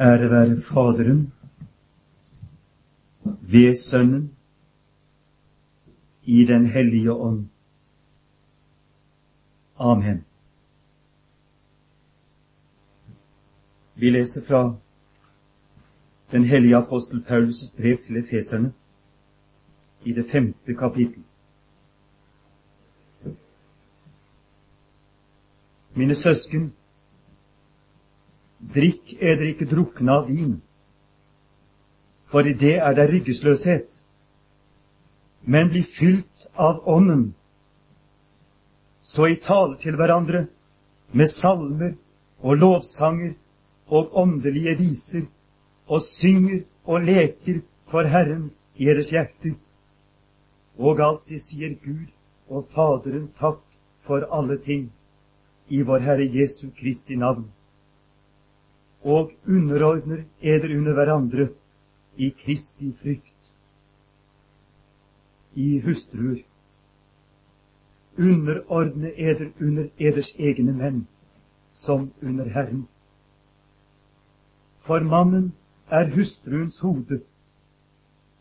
[0.00, 1.32] Ære være Faderen,
[3.24, 4.36] ved Sønnen,
[6.24, 7.48] i Den hellige ånd.
[9.78, 10.24] Amen.
[13.94, 14.74] Vi leser fra
[16.32, 18.72] den hellige apostel Paulus' brev til efeserne
[20.04, 21.22] i det femte kapittel.
[25.94, 26.74] Mine søsken,
[28.74, 30.56] drikk eder ikke drukne av vin,
[32.30, 34.02] for i det er det ryggesløshet,
[35.44, 37.34] men bli fylt av Ånden,
[38.98, 40.46] så i tale til hverandre
[41.12, 41.92] med salmer
[42.40, 43.34] og lovsanger
[43.86, 45.26] og åndelige viser,
[45.86, 49.52] og synger og leker for Herren i deres hjerter,
[50.78, 52.08] og alltid sier Gud
[52.48, 53.60] og Faderen takk
[54.00, 54.88] for alle ting
[55.68, 57.46] i vår Herre Jesu Kristi navn,
[59.04, 61.48] og underordner eder under hverandre
[62.16, 63.30] i Kristi frykt.
[65.54, 66.38] I hustruer,
[68.18, 71.06] underordne eder under eders egne menn,
[71.70, 72.88] som under Herren.
[74.78, 75.52] For mannen
[75.90, 77.20] er hustruens hode,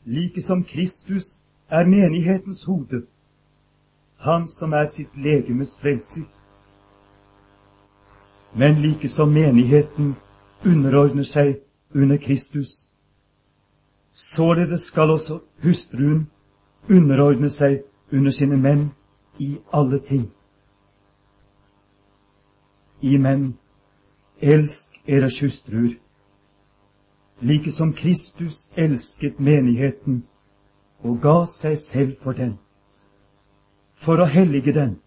[0.06, 3.06] like som Kristus er menighetens hode,
[4.18, 6.26] han som er sitt legemes frelser.
[8.56, 10.16] Men like som menigheten
[10.66, 11.60] underordner seg
[11.96, 12.90] under Kristus,
[14.12, 16.30] således skal også hustruen
[16.90, 18.92] underordne seg under sine menn
[19.40, 20.32] i alle ting.
[23.02, 23.58] I menn,
[24.42, 25.96] elsk deres hustruer.
[27.42, 30.24] Like som Kristus elsket menigheten
[31.04, 32.58] og ga seg selv for den,
[33.94, 35.00] for å hellige den,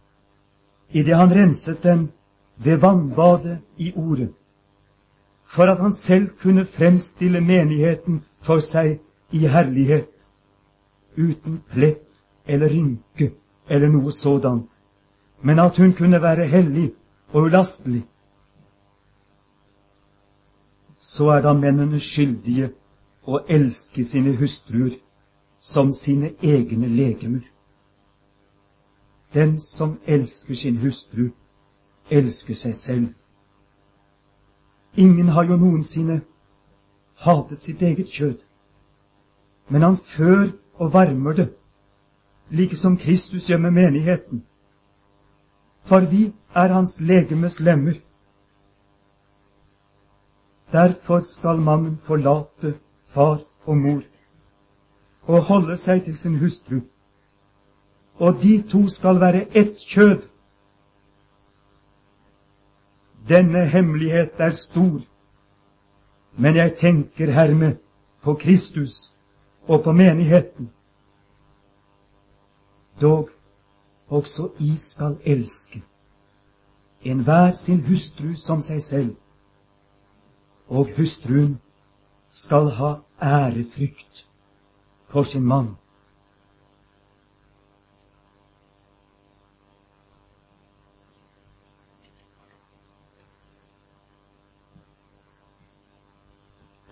[0.93, 2.11] idet han renset den
[2.57, 4.35] ved vannbadet i Ordet,
[5.47, 8.99] for at han selv kunne fremstille menigheten for seg
[9.33, 10.29] i herlighet,
[11.17, 13.33] uten plett eller rynke
[13.69, 14.83] eller noe sådant,
[15.43, 16.91] men at hun kunne være hellig
[17.33, 18.05] og ulastelig
[21.07, 22.71] så er da mennene skyldige
[23.27, 24.97] å elske sine hustruer
[25.59, 27.45] som sine egne legemer.
[29.35, 31.29] Den som elsker sin hustru,
[32.11, 33.07] elsker seg selv.
[34.97, 36.21] Ingen har jo noensinne
[37.15, 38.39] hatet sitt eget kjød,
[39.69, 41.49] men han før og varmer det,
[42.51, 44.45] like som Kristus gjør med menigheten.
[45.81, 47.95] For vi er hans legemes lemmer.
[50.73, 52.75] Derfor skal mannen forlate
[53.05, 54.03] far og mor
[55.27, 56.81] og holde seg til sin hustru,
[58.15, 60.23] og de to skal være ett kjød.
[63.29, 65.01] Denne hemmelighet er stor,
[66.39, 67.77] men jeg tenker hermed
[68.23, 69.15] på Kristus
[69.67, 70.71] og på menigheten.
[73.01, 73.31] Dog
[74.09, 75.83] også I skal elske
[77.05, 79.17] enhver sin hustru som seg selv
[80.69, 81.59] og hustruen
[82.27, 84.27] skal ha ærefrykt
[85.07, 85.77] for sin mann.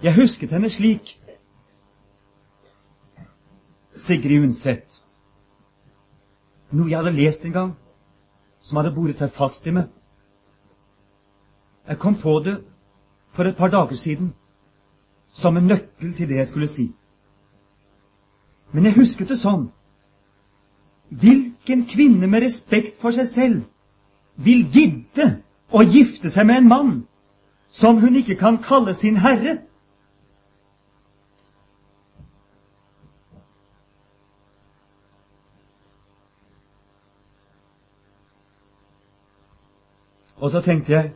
[0.05, 1.15] Jeg husket henne slik.
[3.97, 5.01] Sigrid Undset.
[6.77, 7.71] Noe jeg hadde lest en gang,
[8.61, 9.89] som hadde boret seg fast i meg.
[11.89, 12.59] Jeg kom på det
[13.33, 14.35] for et par dager siden
[15.33, 16.91] som en nøkkel til det jeg skulle si.
[18.73, 19.71] Men jeg husket det sånn.
[21.09, 25.39] Hvilken kvinne med respekt for seg selv vil gidde
[25.73, 26.97] å gifte seg med en mann
[27.69, 29.63] som hun ikke kan kalle sin herre?
[40.45, 41.13] Og så tenkte jeg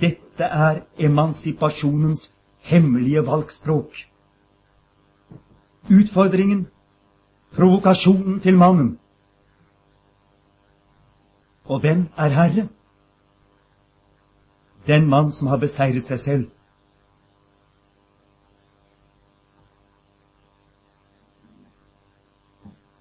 [0.00, 2.26] dette er emansipasjonens
[2.68, 3.96] hemmelige valgspråk.
[5.88, 6.66] Utfordringen,
[7.56, 8.98] provokasjonen til mannen.
[11.64, 12.68] Og hvem er herre?
[14.86, 16.48] Den mann som har beseiret seg selv.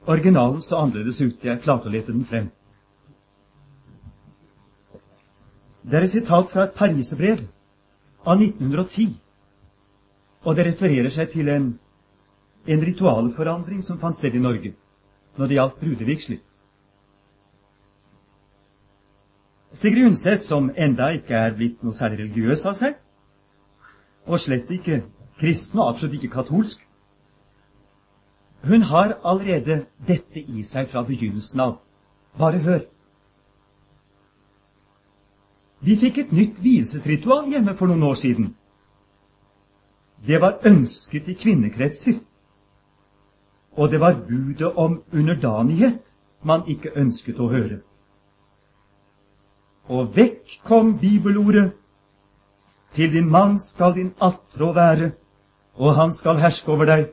[0.08, 1.44] Originalen så annerledes ut.
[1.44, 2.54] Jeg klarte å lete den frem.
[5.86, 7.44] Det er et sitat fra et pariserbrev
[8.26, 9.12] av 1910,
[10.46, 11.68] og det refererer seg til en,
[12.66, 14.74] en ritualforandring som fant sted i Norge
[15.38, 16.40] når det gjaldt brudevigsler.
[19.76, 22.96] Sigrid Undset, som enda ikke er blitt noe særlig religiøs av seg,
[24.26, 25.02] og slett ikke
[25.40, 26.86] kristen, og absolutt ikke katolsk.
[28.66, 31.76] Hun har allerede dette i seg fra begynnelsen av.
[32.40, 32.86] Bare hør.
[35.80, 38.56] Vi fikk et nytt vielsesritual hjemme for noen år siden.
[40.28, 42.20] Det var ønsket i kvinnekretser.
[43.76, 47.82] Og det var budet om underdanighet man ikke ønsket å høre.
[49.90, 51.72] Og vekk kom bibelordet
[52.96, 55.12] til din mann skal din attrå være,
[55.76, 57.10] og han skal herske over deg.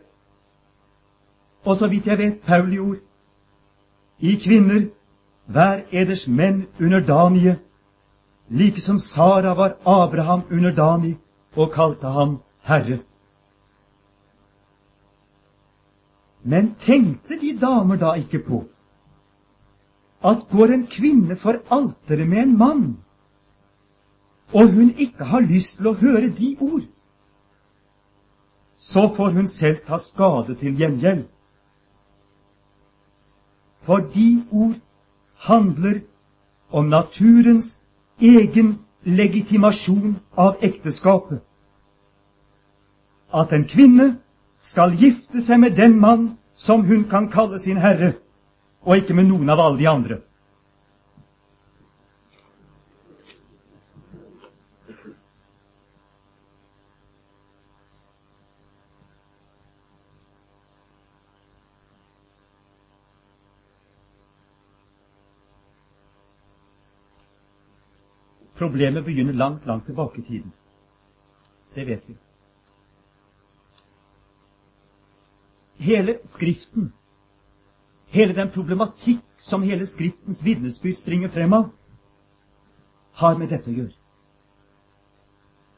[1.65, 3.01] Og så vidt jeg vet Pauli ord.
[4.19, 4.87] I kvinner,
[5.47, 7.59] vær eders menn underdanige,
[8.53, 11.17] like som Sara var Abraham underdanig
[11.57, 12.99] og kalte ham Herre.
[16.43, 18.65] Men tenkte de damer da ikke på
[20.23, 22.83] at går en kvinne for alteret med en mann,
[24.55, 26.85] og hun ikke har lyst til å høre de ord,
[28.77, 31.25] så får hun selv ta skade til gjengjeld.
[33.83, 34.79] For de ord
[35.49, 36.01] handler
[36.71, 37.82] om naturens
[38.23, 41.43] egen legitimasjon av ekteskapet.
[43.33, 44.09] At en kvinne
[44.57, 48.13] skal gifte seg med den mann som hun kan kalle sin herre,
[48.83, 50.19] og ikke med noen av alle de andre.
[68.63, 70.53] Problemet begynner langt, langt tilbake i tiden.
[71.75, 72.15] Det vet vi.
[75.77, 76.93] Hele Skriften,
[78.07, 81.65] hele den problematikk som hele Skriftens vitnesbyrd springer frem av,
[83.13, 83.97] har med dette å gjøre.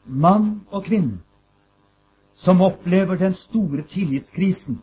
[0.05, 1.23] Mann og kvinne
[2.33, 4.77] som opplever den store tillitskrisen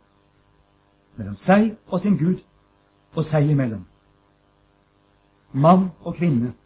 [1.14, 2.42] mellom seg og sin Gud
[3.14, 3.86] og seg imellom.
[5.52, 6.56] Mann og kvinne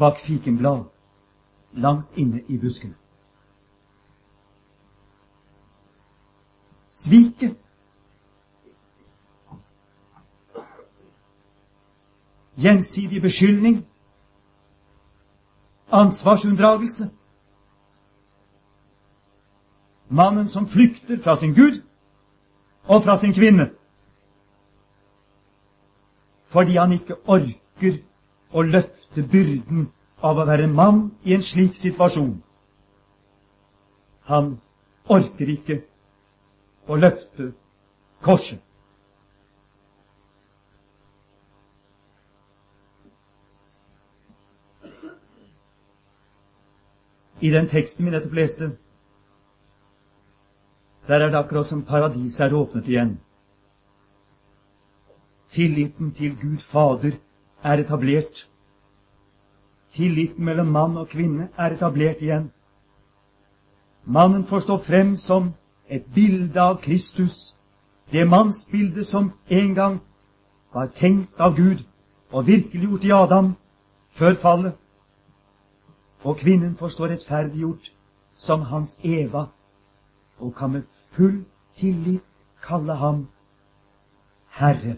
[0.00, 0.84] bak fikenblad
[1.72, 2.94] langt inne i buskene.
[6.86, 7.56] Sviket
[12.56, 13.86] Gjensidig beskyldning.
[15.90, 17.10] Ansvarsunndragelse.
[20.08, 21.82] Mannen som flykter fra sin Gud
[22.84, 23.70] og fra sin kvinne
[26.50, 27.98] fordi han ikke orker
[28.52, 29.88] å løfte byrden
[30.22, 32.34] av å være mann i en slik situasjon.
[34.30, 34.56] Han
[35.10, 35.80] orker ikke
[36.90, 37.52] å løfte
[38.22, 38.60] korset.
[47.40, 48.66] I den teksten vi nettopp leste,
[51.08, 53.14] der er det akkurat som paradiset er åpnet igjen.
[55.50, 57.16] Tilliten til Gud Fader
[57.62, 58.48] er etablert.
[59.92, 62.50] Tilliten mellom mann og kvinne er etablert igjen.
[64.04, 65.52] Mannen får stå frem som
[65.88, 67.56] et bilde av Kristus,
[68.12, 70.00] det mannsbildet som en gang
[70.72, 71.84] var tenkt av Gud
[72.30, 73.54] og virkeliggjort i Adam
[74.10, 74.72] før fallet.
[76.22, 77.92] Og kvinnen får stå rettferdiggjort
[78.32, 79.46] som hans Eva
[80.38, 80.82] og kan med
[81.12, 81.44] full
[81.76, 82.24] tillit
[82.62, 83.28] kalle ham
[84.48, 84.96] Herre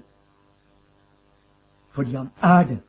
[1.92, 2.80] fordi han er det.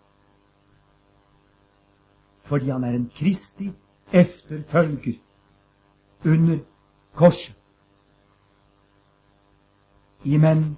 [2.42, 3.72] Fordi han er en Kristi
[4.14, 5.20] efterfølger
[6.26, 6.58] under
[7.14, 7.56] korset.
[10.24, 10.78] I menn,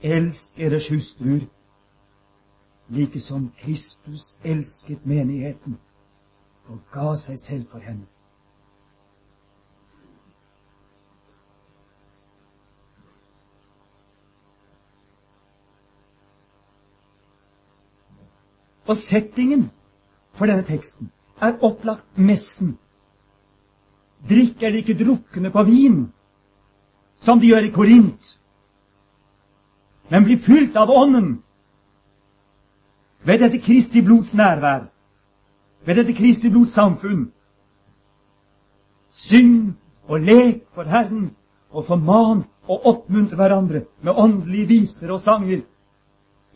[0.00, 1.46] elsk deres hustruer,
[2.88, 5.78] like som Kristus elsket menigheten
[6.66, 8.06] og ga seg selv for henne.
[18.86, 19.70] Og settingen
[20.34, 21.10] for denne teksten
[21.42, 22.76] er opplagt messen.
[24.28, 25.98] Drikker de ikke drukne på vin,
[27.22, 28.38] som de gjør i Korint,
[30.10, 31.42] men blir fylt av Ånden
[33.24, 34.88] ved dette Kristi blods nærvær,
[35.86, 37.30] ved dette Kristi blods samfunn.
[39.10, 39.76] Syng
[40.08, 41.30] og lek for Herren,
[41.70, 45.62] og forman og oppmuntre hverandre med åndelige viser og sanger,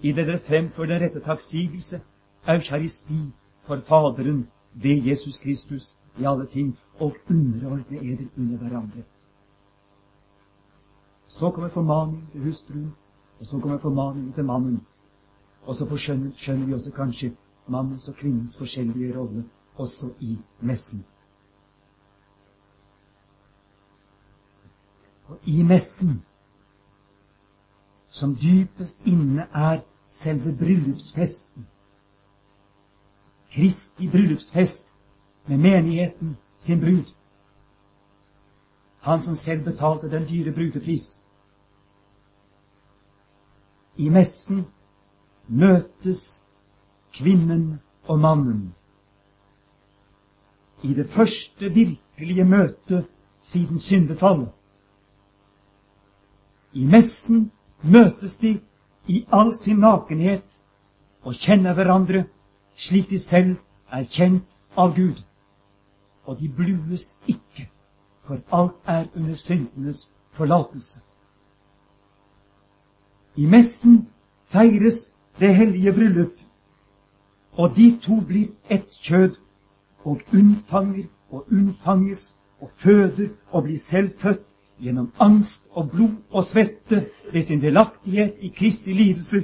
[0.03, 2.03] idet dere fremfører den rette takksigelse
[2.49, 9.03] eukaristi for Faderen ved Jesus Kristus i alle ting, og underordne eder under hverandre.
[11.27, 12.95] Så kommer formaningen til hustruen,
[13.41, 14.87] og så kommer formaningen til mannen.
[15.63, 17.37] Og så forskjønner, skjønner vi også kanskje
[17.69, 19.45] mannens og kvinnens forskjellige rolle
[19.77, 21.05] også i messen.
[25.29, 26.23] Og i messen,
[28.07, 31.67] som dypest inne er selve bryllupsfesten,
[33.57, 34.97] Kristi bryllupsfest
[35.47, 37.15] med menigheten sin brud,
[39.01, 41.23] han som selv betalte den dyre brudepris.
[43.97, 44.67] I messen
[45.49, 46.43] møtes
[47.17, 48.75] kvinnen og mannen.
[50.85, 53.09] I det første virkelige møtet
[53.39, 54.53] siden syndefallet.
[56.73, 57.51] I messen
[57.83, 58.59] møtes de
[59.07, 60.61] i all sin nakenhet
[61.23, 62.27] og kjenner hverandre
[62.77, 63.57] slik de selv
[63.93, 65.23] er kjent av Gud.
[66.25, 67.69] Og de blues ikke,
[68.23, 71.01] for alt er under syndenes forlatelse.
[73.37, 74.09] I messen
[74.45, 76.41] feires det hellige bryllup,
[77.53, 79.37] og de to blir ett kjød,
[80.05, 84.47] og unnfanger og unnfanges og føder og blir selv født
[84.79, 89.43] gjennom angst og blod og svette ved sin delaktighet i Kristi lidelser,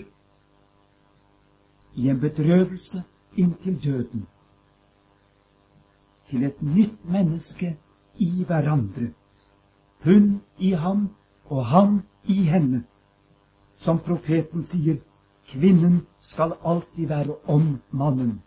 [1.95, 3.03] i en bedrøvelse
[3.37, 4.27] inntil døden,
[6.27, 7.77] til et nytt menneske
[8.19, 9.12] i hverandre,
[10.05, 11.09] hun i ham
[11.45, 12.85] og han i henne,
[13.73, 15.01] som profeten sier,
[15.49, 18.43] kvinnen skal alltid være om mannen.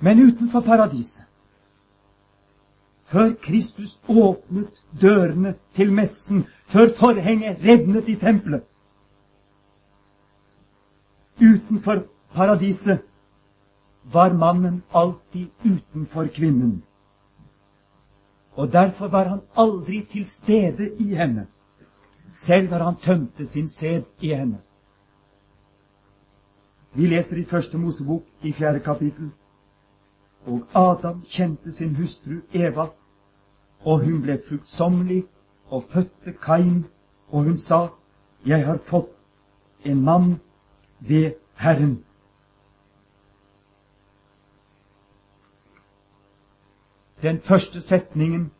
[0.00, 1.26] Men utenfor paradiset,
[3.02, 8.62] før Kristus åpnet dørene til messen, før forhenget revnet i tempelet
[11.40, 12.02] Utenfor
[12.34, 13.00] paradiset
[14.12, 16.82] var mannen alltid utenfor kvinnen.
[18.52, 21.46] Og derfor var han aldri til stede i henne
[22.28, 24.58] selv når han tømte sin sæd i henne.
[26.94, 29.30] Vi leser i Første Mosebok i fjerde kapittel.
[30.46, 32.86] Og Adam kjente sin hustru Eva,
[33.80, 35.24] og hun ble fruktsommelig
[35.70, 36.86] og fødte Kain,
[37.28, 37.86] og hun sa,
[38.46, 39.10] Jeg har fått
[39.84, 40.40] en mann
[41.00, 42.04] ved Herren.
[47.22, 48.52] Den første setningen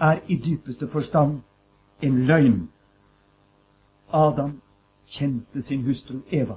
[0.00, 1.40] er i dypeste forstand
[2.02, 2.70] en løgn.
[4.12, 4.62] Adam
[5.06, 6.54] kjente sin hustru Eva.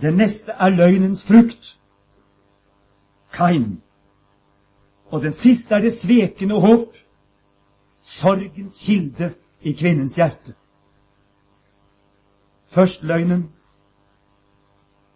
[0.00, 1.80] Den neste er løgnens frukt,
[3.32, 3.82] Kain.
[5.06, 6.96] Og den siste er det svekende håp,
[8.00, 10.54] sorgens kilde i kvinnens hjerte.
[12.66, 13.52] Først løgnen.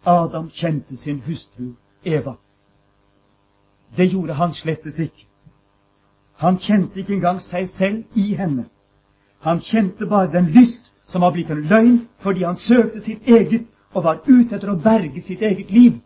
[0.05, 1.73] Adam kjente sin hustru
[2.05, 2.37] Eva.
[3.97, 5.25] Det gjorde han slettes ikke.
[6.37, 8.67] Han kjente ikke engang seg selv i henne.
[9.39, 13.67] Han kjente bare den lyst som var blitt en løgn fordi han søkte sitt eget
[13.93, 15.99] og var ute etter å berge sitt eget liv.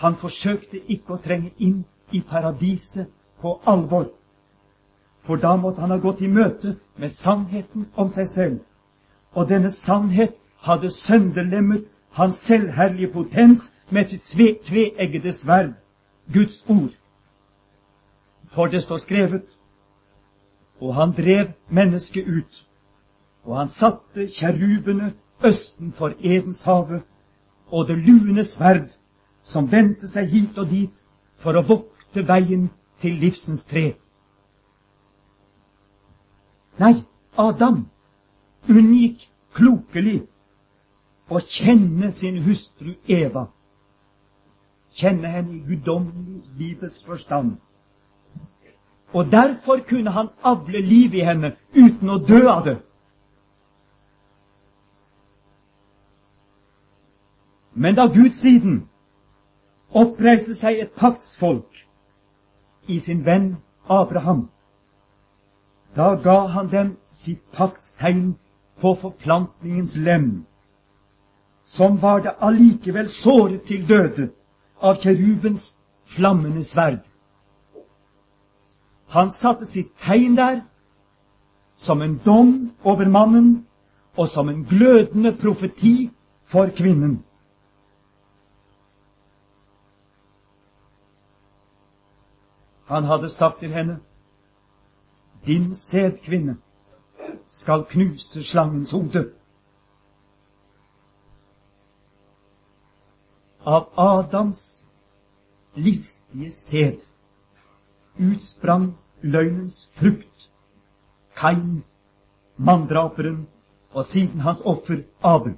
[0.00, 4.08] Han forsøkte ikke å trenge inn i paradiset på alvor.
[5.20, 8.58] For da måtte han ha gått i møte med sannheten om seg selv.
[9.36, 14.22] Og denne sannhet hadde sønderlemmet hans selvherlige potens med sitt
[14.64, 15.72] tveeggede sverd,
[16.32, 16.94] Guds ord.
[18.46, 19.46] For det står skrevet
[20.80, 22.66] og han drev mennesket ut.
[23.44, 25.14] Og han satte kjerubene
[25.44, 27.02] østen for Edenshavet
[27.66, 28.88] og det lune sverd
[29.42, 31.04] som vendte seg hit og dit
[31.40, 32.68] for å vokte veien
[33.00, 33.94] til livsens tre.
[36.80, 37.04] Nei,
[37.38, 37.86] Adam
[38.68, 40.22] unngikk klokelig
[41.30, 43.46] å kjenne sin hustru Eva,
[44.94, 47.56] kjenne henne i guddommelig livets forstand.
[49.14, 52.78] Og derfor kunne han avle liv i henne uten å dø av det.
[57.74, 58.82] Men da Gud siden
[59.90, 61.84] oppreiste seg et paktsfolk
[62.90, 63.56] i sin venn
[63.88, 64.48] Abraham,
[65.96, 68.34] da ga han dem sitt paktstegn
[68.82, 70.46] på forplantningens lem,
[71.70, 74.30] som var det allikevel såret til døde
[74.82, 77.04] av kerubens flammende sverd.
[79.14, 80.64] Han satte sitt tegn der
[81.78, 82.50] som en dom
[82.82, 83.66] over mannen
[84.18, 86.10] og som en glødende profeti
[86.44, 87.20] for kvinnen.
[92.90, 94.00] Han hadde sagt til henne,
[95.46, 96.56] Din sædkvinne
[97.46, 99.39] skal knuse slangens hode.
[103.64, 104.86] Av Adams
[105.74, 107.00] listige sæd
[108.18, 110.50] utsprang løgnens frukt,
[111.36, 111.84] Kain,
[112.56, 113.48] manndraperen,
[113.90, 115.54] og siden hans offer Abel.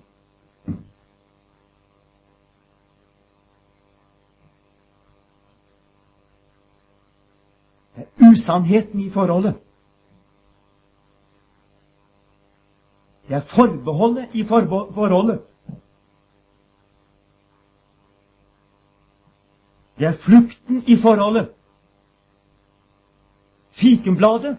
[8.32, 9.54] usannheten i forholdet.
[13.28, 15.40] Det er forbeholdet i forholdet.
[20.02, 21.52] Det er flukten i forholdet.
[23.70, 24.56] Fikenbladet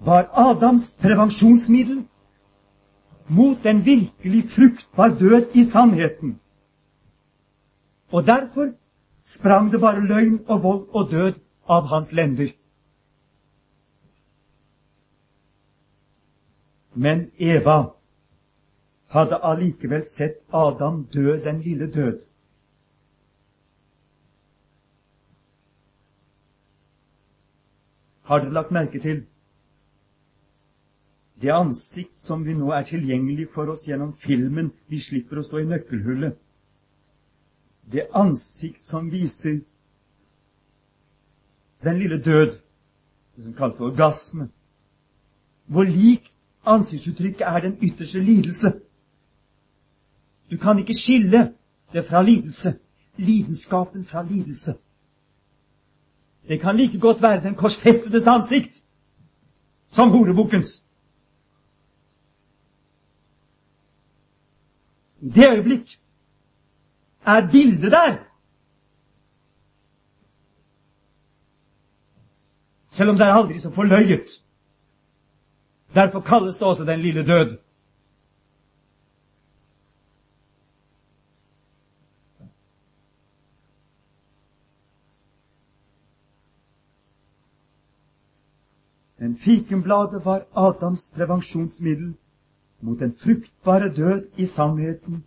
[0.00, 2.02] var Adams prevensjonsmiddel
[3.28, 6.40] mot en virkelig fruktbar død i sannheten.
[8.12, 8.68] Og derfor
[9.20, 12.52] sprang det bare løgn og vold og død av hans lender.
[16.94, 17.82] Men Eva
[19.08, 22.26] hadde allikevel sett Adam dø den lille død.
[28.26, 29.24] Har dere lagt merke til
[31.42, 35.60] det ansikt som vi nå er tilgjengelig for oss gjennom filmen vi slipper å stå
[35.60, 36.34] i nøkkelhullet?
[37.92, 39.60] Det ansikt som viser
[41.84, 42.56] den lille død,
[43.36, 44.48] det som kalles for orgasme.
[45.66, 46.32] Hvor lik
[46.66, 48.72] ansiktsuttrykket er den ytterste lidelse.
[50.50, 51.52] Du kan ikke skille
[51.92, 52.74] det fra lidelse.
[53.16, 54.74] Lidenskapen fra lidelse.
[56.48, 58.82] Det kan like godt være den korsfestedes ansikt
[59.88, 60.84] som horebukkens.
[65.20, 66.00] I det øyeblikk
[67.26, 68.16] er bildet der.
[72.86, 74.28] Selv om det er aldri så forløyet.
[75.94, 77.58] Derfor kalles det også den lille død.
[89.36, 92.14] Fikenbladet var Adams prevensjonsmiddel
[92.80, 95.24] mot den fruktbare død i sannheten,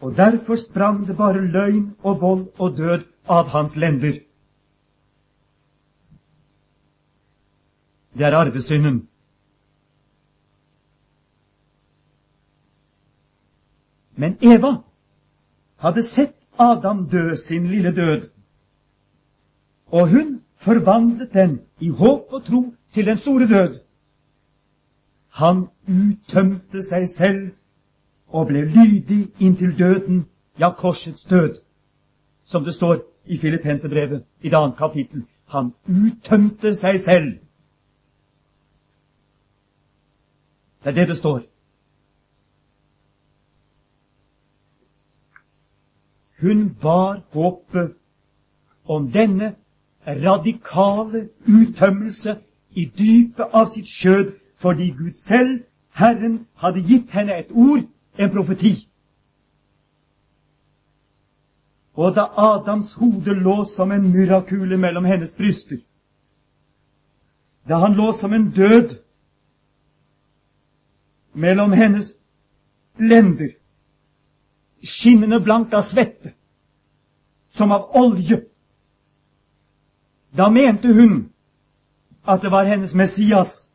[0.00, 4.20] og derfor sprang det bare løgn og vold og død av hans lender.
[8.18, 9.08] Det er arvesynden.
[14.16, 14.72] Men Eva
[15.76, 18.30] hadde sett Adam dø sin lille død,
[19.86, 22.62] og hun forvandlet den i håp og tro
[22.96, 23.80] til den store død.
[25.28, 27.50] Han uttømte seg selv
[28.26, 30.22] og ble lydig inntil døden,
[30.58, 31.58] ja, korsets død,
[32.44, 35.26] som det står i Filippenserbrevet i det annet kapittel.
[35.46, 37.28] Han uttømte seg selv.
[40.84, 41.44] Det er det det står.
[46.40, 47.92] Hun bar håpet
[48.88, 49.54] om denne
[50.06, 52.38] radikale uttømmelse
[52.76, 55.64] i dypet av sitt skjød, fordi Gud selv,
[55.96, 57.86] Herren, hadde gitt henne et ord,
[58.18, 58.88] en profeti.
[61.96, 65.78] Og da Adams hode lå som en murrakule mellom hennes bryster,
[67.68, 68.98] da han lå som en død
[71.32, 72.12] mellom hennes
[73.00, 73.56] lender,
[74.84, 76.34] skinnende blankt av svette,
[77.48, 78.42] som av olje,
[80.36, 81.32] da mente hun
[82.28, 83.72] at det var hennes Messias,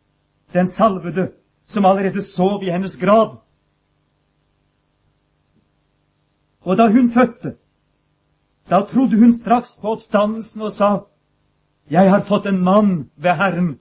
[0.54, 1.32] den salvede,
[1.64, 3.44] som allerede sov i hennes grav.
[6.62, 7.56] Og da hun fødte,
[8.70, 11.00] da trodde hun straks på oppstandelsen og sa,
[11.90, 13.80] Jeg har fått en mann ved Herren.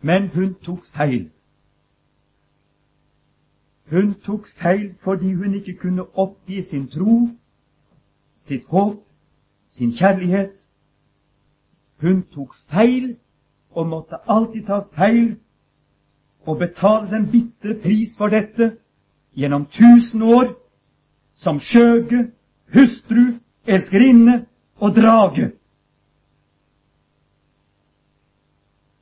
[0.00, 1.30] Men hun tok feil.
[3.90, 7.28] Hun tok feil fordi hun ikke kunne oppgi sin tro,
[8.36, 9.05] sitt håp
[9.76, 10.66] sin kjærlighet.
[12.00, 13.16] Hun tok feil
[13.70, 15.36] og måtte alltid ta feil
[16.46, 18.76] og betale den bitre pris for dette
[19.36, 20.54] gjennom tusen år
[21.32, 22.30] som skjøge,
[22.72, 23.36] hustru,
[23.66, 24.46] elskerinne
[24.80, 25.50] og drage.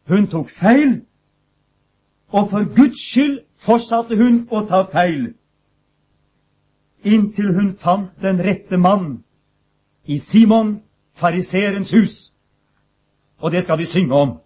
[0.09, 1.05] Hun tok feil,
[2.29, 5.31] og for Guds skyld fortsatte hun å ta feil,
[7.05, 9.23] inntil hun fant den rette mann
[10.05, 12.35] i Simon fariseerens hus.
[13.39, 14.41] Og det skal vi synge om.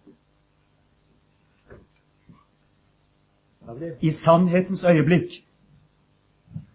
[4.01, 5.45] I sannhetens øyeblikk.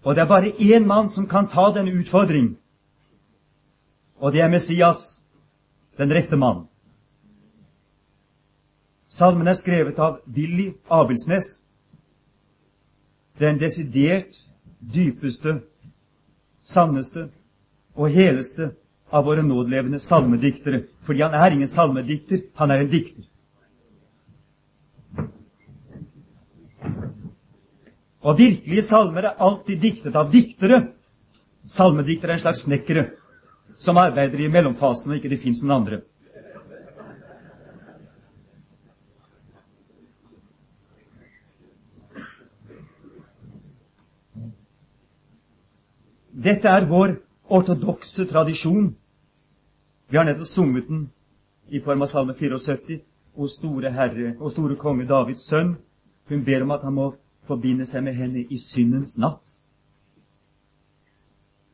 [0.03, 2.57] Og det er bare én mann som kan ta denne utfordring.
[4.15, 5.23] Og det er Messias,
[5.97, 6.67] den rette mann.
[9.07, 11.63] Salmen er skrevet av Willy Abelsnes.
[13.39, 14.43] Den desidert
[14.93, 15.61] dypeste,
[16.59, 17.29] sanneste
[17.95, 18.71] og heleste
[19.13, 20.83] av våre nådlevende salmediktere.
[21.05, 23.27] Fordi han er ingen salmedikter, han er en dikter.
[28.23, 30.79] Og virkelige salmer er alltid diktet av diktere.
[31.67, 33.09] Salmediktere er en slags snekkere.
[33.77, 35.97] som arbeider i mellomfasen, og ikke det fins noen andre.
[46.43, 47.17] Dette er vår
[47.53, 48.95] ortodokse tradisjon.
[50.09, 51.09] Vi har nettopp sunget den
[51.69, 52.99] i form av Salme 74.
[53.35, 55.75] O store Herre og store konge Davids sønn.
[56.29, 57.13] Hun ber om at han må
[57.47, 59.59] forbinde seg med henne i syndens natt.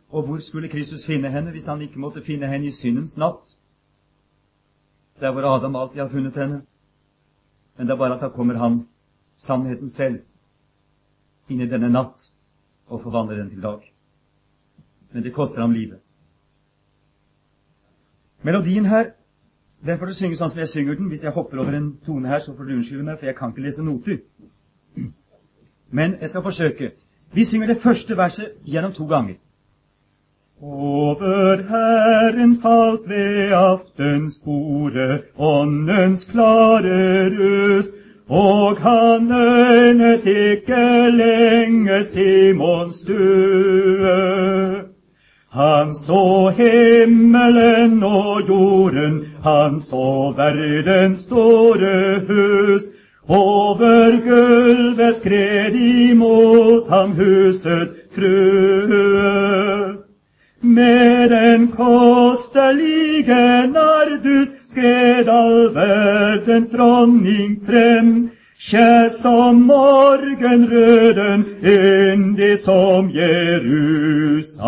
[0.10, 3.56] Og hvor skulle Kristus finne henne hvis han ikke måtte finne henne i syndens natt?
[5.20, 6.62] Der hvor Adam alltid har funnet henne.
[7.78, 8.88] Men det er bare at da kommer han,
[9.34, 10.24] sannheten selv,
[11.50, 12.32] inn i denne natt
[12.88, 13.99] og forvandler den til dag.
[15.14, 16.00] Men det koster ham livet.
[18.44, 19.12] Melodien her
[19.86, 21.08] den får du synge sånn som jeg synger den.
[21.08, 23.54] Hvis jeg hopper over en tone her, så får du unnskylde meg, for jeg kan
[23.54, 24.18] ikke lese noter.
[25.92, 26.92] Men jeg skal forsøke.
[27.34, 29.38] Vi synger det første verset gjennom to ganger.
[30.62, 37.94] Over Herren falt ved aftensporet åndens klare rus,
[38.28, 44.79] og han øynet ikke lenge Simons døde.
[45.52, 52.92] Han så himmelen og jorden, han så verdens store hus.
[53.30, 59.98] Over gulvet skred imot ham husets frue.
[60.62, 68.29] Med den kostelige nardus skred all verdens dronning frem.
[68.60, 74.60] Kjær som morgenrøden, yndig som Jerusalem.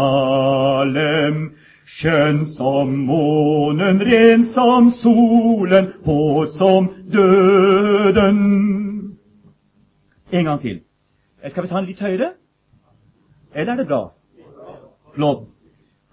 [1.91, 8.39] Skjønn som månen, ren som solen, hård som døden.
[10.31, 10.81] En gang til.
[11.47, 12.31] Skal vi ta den litt høyere?
[13.53, 14.13] Eller er det bra?
[15.15, 15.47] Flott.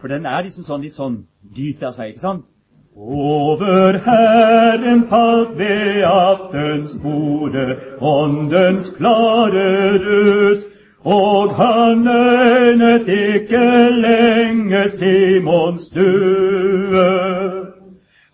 [0.03, 2.45] For den er liksom sånn, litt sånn dyp av seg, ikke sant?
[3.01, 10.65] Over Herren falt ved aftensbordet åndens klare rus,
[11.05, 17.69] og han øynet ikke lenge Simons due.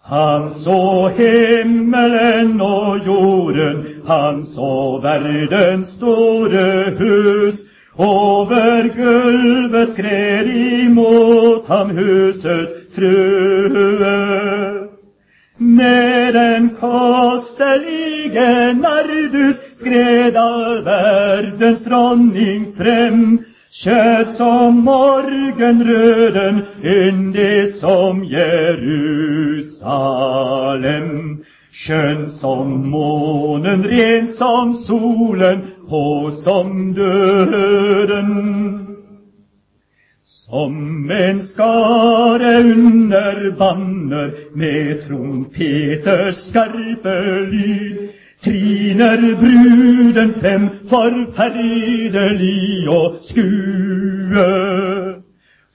[0.04, 7.60] Han så himmelen og jorden, han så verdens store hus,
[7.96, 14.88] over gulvet skred imot ham husets frue.
[15.58, 23.44] Med den kostelige nardus skred all verdens dronning frem.
[23.74, 29.04] Kjær som morgenrøden, yndig som Jerusalem.
[31.74, 36.94] Skjønn som månen, ren som solen, og som.
[40.24, 47.16] Som en skare under banner med trompeters skarpe
[47.50, 48.08] lyd,
[48.44, 54.48] triner bruden frem forferdelig å skue.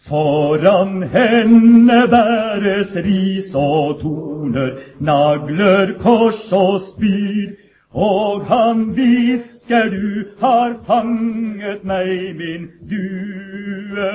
[0.10, 7.69] Foran henne bæres ris og toner, nagler, kors og spyd.
[7.94, 14.10] Og han hvisker du har fanget meg, min due.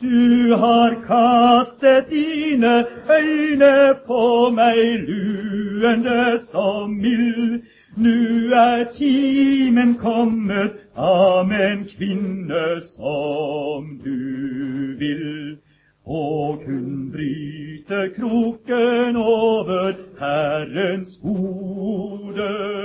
[0.00, 7.62] Du har kastet dine øyne på meg, luende som mild.
[7.96, 15.58] Nu er timen kommet, amen, kvinne som du vil.
[16.06, 22.80] Og hun bryte kroken over Herrens hode.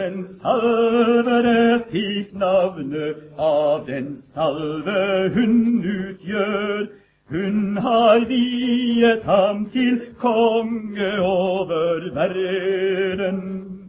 [0.00, 6.86] Den salvere fikk navnet av den salve hun utgjør.
[7.30, 13.79] Hun har viet ham til konge over verden.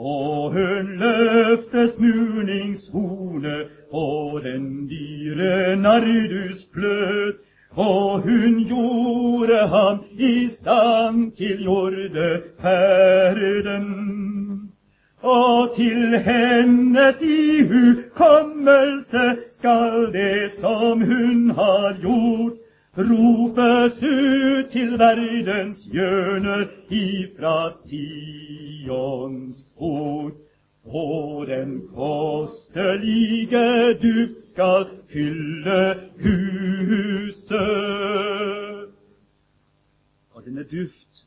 [0.00, 7.34] Og hun løfter smurningshorne på den dyre Nardus pløt,
[7.70, 13.86] og hun gjorde ham i stand til jordeferden.
[15.22, 22.52] Og til hennes ihukommelse skal det som hun har gjort,
[22.96, 30.34] ropes ut til verdens hjørner ifra Sions port.
[30.84, 37.60] Og den kostelige duft skal fylle huset.
[40.30, 41.26] Og denne duft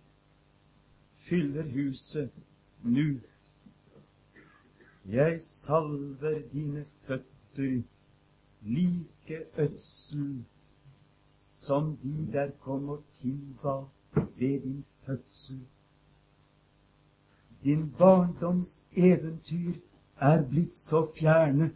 [1.18, 2.30] fyller huset
[2.84, 3.20] nu.
[5.12, 7.82] Jeg salver dine føtter
[8.62, 10.44] like ødsel
[11.54, 13.74] som de der kom og tilba
[14.16, 15.60] ved din fødsel.
[17.64, 19.74] Din barndoms eventyr
[20.18, 21.72] er blitt så fjerne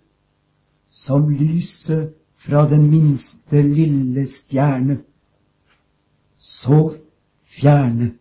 [0.87, 4.97] som lyset fra den minste lille stjerne.
[6.37, 6.97] Så
[7.41, 8.13] fjerne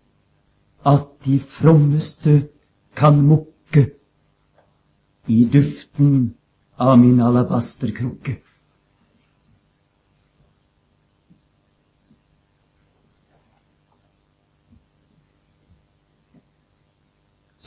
[0.86, 2.48] at de frommeste
[2.96, 3.90] kan mukke
[5.26, 6.34] i duften
[6.78, 8.45] av min alabasterkrukke.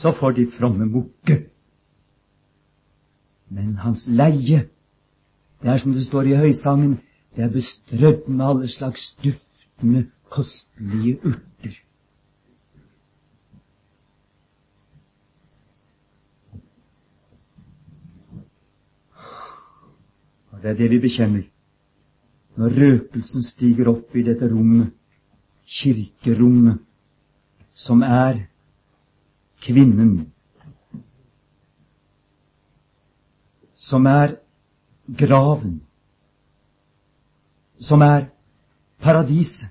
[0.00, 1.34] Så får de fromme mukke.
[3.50, 4.62] Men hans leie,
[5.60, 6.94] det er som det står i høysangen,
[7.36, 11.74] det er bestrødd med alle slags duftende, kostelige urter.
[20.50, 21.42] Og det er det vi bekjenner
[22.56, 24.90] når røkelsen stiger opp i dette rommet,
[25.64, 26.80] kirkerommet,
[27.72, 28.49] som er
[29.60, 30.32] kvinnen,
[33.74, 34.36] som er
[35.18, 35.80] graven,
[37.80, 38.28] som er
[39.00, 39.70] paradiset,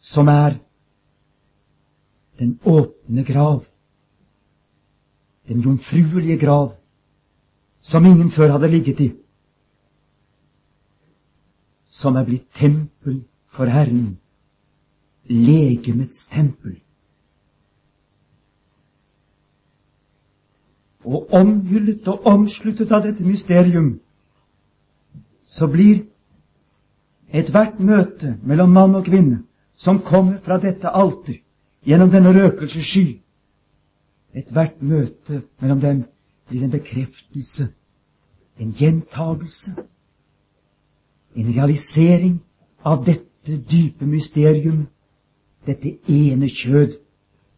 [0.00, 0.58] som er
[2.38, 3.64] den åpne grav,
[5.48, 6.74] den jomfruelige grav,
[7.80, 9.08] som ingen før hadde ligget i,
[11.88, 14.18] som er blitt tempel for Herren,
[15.28, 16.80] legemets tempel.
[21.04, 24.00] Og omhyllet og omsluttet av dette mysterium,
[25.46, 26.02] så blir
[27.30, 29.44] ethvert møte mellom mann og kvinne
[29.76, 31.38] som kommer fra dette alter
[31.86, 33.20] gjennom denne røkelsessky,
[34.34, 36.02] ethvert møte mellom dem
[36.48, 37.68] blir en bekreftelse,
[38.58, 39.76] en gjentagelse,
[41.36, 42.40] en realisering
[42.84, 44.86] av dette dype mysterium,
[45.66, 46.98] dette ene kjød.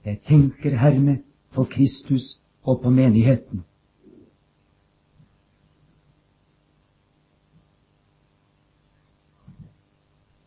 [0.05, 1.17] Jeg tenker hermed
[1.53, 3.65] på Kristus og på menigheten.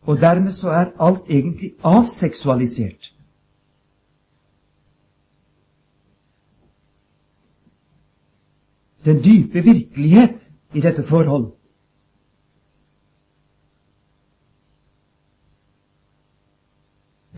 [0.02, 3.14] Og dermed så er alt egentlig avseksualisert.
[9.04, 11.52] den dype virkelighet i dette forhold.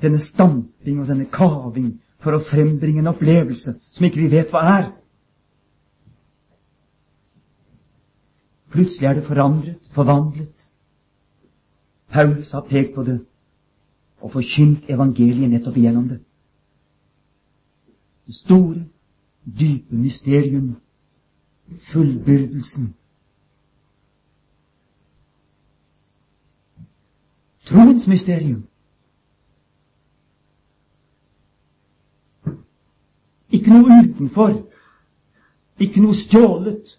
[0.05, 4.63] Denne stamping og denne kaving for å frembringe en opplevelse som ikke vi vet hva
[4.75, 4.87] er.
[8.75, 10.71] Plutselig er det forandret, forvandlet.
[12.13, 13.21] Paulus har pekt på det
[14.25, 16.21] og forkynt evangeliet nettopp igjennom det.
[18.25, 18.85] Det store,
[19.45, 20.75] dype mysterium
[21.79, 22.95] fullbyrdelsen.
[27.65, 28.67] Troens mysterium.
[33.55, 34.55] Ikke noe utenfor.
[35.79, 36.97] Ikke noe stjålet.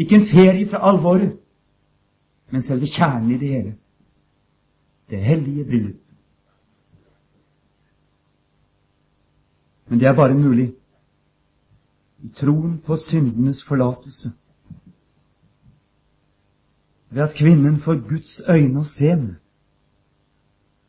[0.00, 1.36] Ikke en ferie fra alvoret,
[2.50, 3.72] men selve kjernen i det hele.
[5.10, 5.96] Det hellige bryllup.
[9.88, 10.68] Men det er bare mulig
[12.22, 14.32] i troen på syndenes forlatelse.
[17.10, 19.34] Ved at kvinnen får Guds øyne å se med.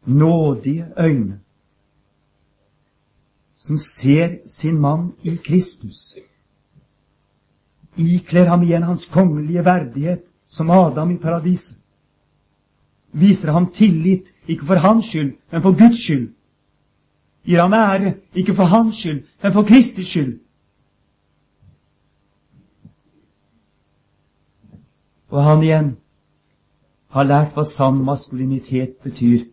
[0.06, 1.40] Nådige øyne
[3.62, 6.16] som ser sin mann i Kristus.
[7.96, 11.78] Ikler ham igjen hans kongelige verdighet som Adam i paradiset.
[13.12, 16.32] Viser ham tillit, ikke for hans skyld, men for Guds skyld.
[17.46, 20.40] Gir ham ære, ikke for hans skyld, men for Kristi skyld.
[25.30, 25.96] Og han igjen
[27.12, 29.46] har lært hva sann maskulinitet betyr.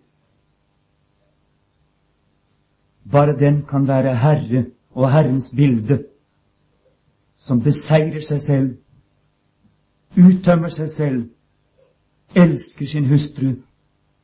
[3.13, 6.05] Bare den kan være herre og Herrens bilde,
[7.37, 8.69] som beseirer seg selv,
[10.19, 11.23] uttømmer seg selv,
[12.35, 13.55] elsker sin hustru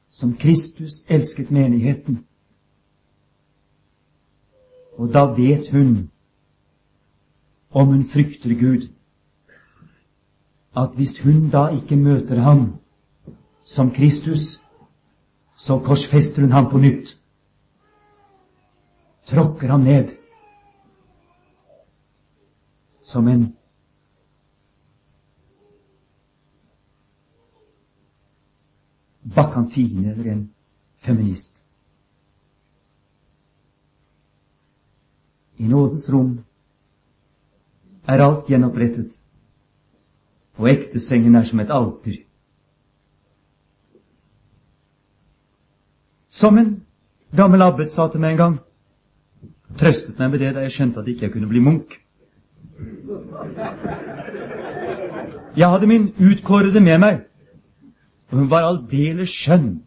[0.09, 2.25] som Kristus elsket menigheten.
[4.99, 6.11] Og da vet hun,
[7.71, 8.89] om hun frykter Gud,
[10.77, 12.77] at hvis hun da ikke møter ham
[13.65, 14.63] som Kristus,
[15.57, 17.19] så korsfester hun ham på nytt.
[19.25, 20.11] Tråkker ham ned
[23.01, 23.57] som en
[29.23, 30.55] bakantine eller en
[30.97, 31.65] feminist.
[35.57, 36.45] I nådens rom
[38.07, 39.21] er alt gjenopprettet
[40.59, 42.17] og ektesengen er som et alter.
[46.29, 46.71] Som en
[47.37, 48.57] gammel abbed sa til meg en gang,
[49.79, 51.99] trøstet meg med det da jeg skjønte at ikke jeg kunne bli munk.
[55.57, 57.21] Jeg hadde min utkårede med meg,
[58.31, 59.85] og hun var aldeles skjønn.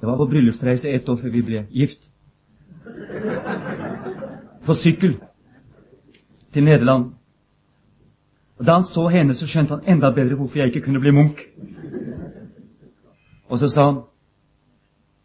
[0.00, 2.10] Det var på bryllupsreise ett år før vi ble gift.
[4.66, 5.16] På sykkel
[6.52, 7.12] til Nederland.
[8.58, 11.10] Og Da han så henne, så skjønte han enda bedre hvorfor jeg ikke kunne bli
[11.10, 11.40] munk.
[13.48, 14.00] Og så sa han,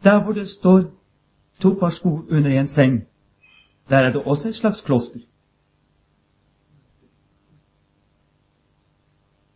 [0.04, 0.82] der hvor det står
[1.60, 3.06] to par sko under en seng,
[3.88, 5.20] der er det også et slags kloster.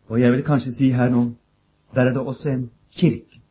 [0.07, 1.31] Og jeg vil kanskje si her nå,
[1.95, 3.41] der er det også en kirke.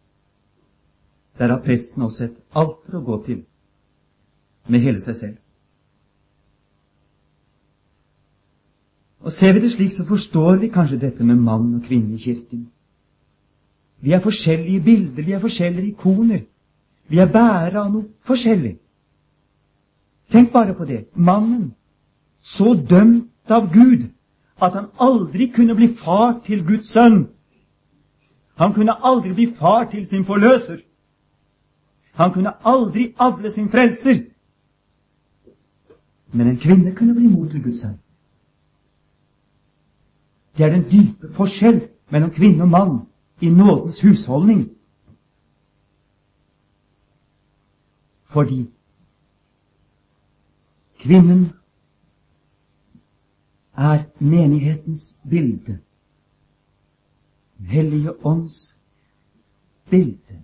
[1.38, 3.42] Der har presten også et alter å gå til,
[4.68, 5.36] med hele seg selv.
[9.20, 12.18] Og Ser vi det slik, så forstår vi kanskje dette med mann og kvinne i
[12.22, 12.68] kirken.
[14.00, 16.44] Vi er forskjellige bilder, vi er forskjellige ikoner.
[17.08, 18.76] Vi er bærere av noe forskjellig.
[20.30, 21.04] Tenk bare på det.
[21.14, 21.74] Mannen,
[22.38, 24.08] så dømt av Gud
[24.62, 27.26] at han aldri kunne bli far til Guds sønn.
[28.56, 30.80] Han kunne aldri bli far til sin forløser.
[32.16, 34.22] Han kunne aldri avle sin frelser.
[36.32, 37.98] Men en kvinne kunne bli mor til Guds sønn.
[40.58, 42.98] Det er den dype forskjell mellom kvinne og mann
[43.40, 44.70] i nådens husholdning.
[48.36, 48.70] Fordi
[50.98, 51.50] kvinnen
[53.76, 55.78] er menighetens bilde.
[57.58, 58.76] Hellige ånds
[59.90, 60.42] bilde.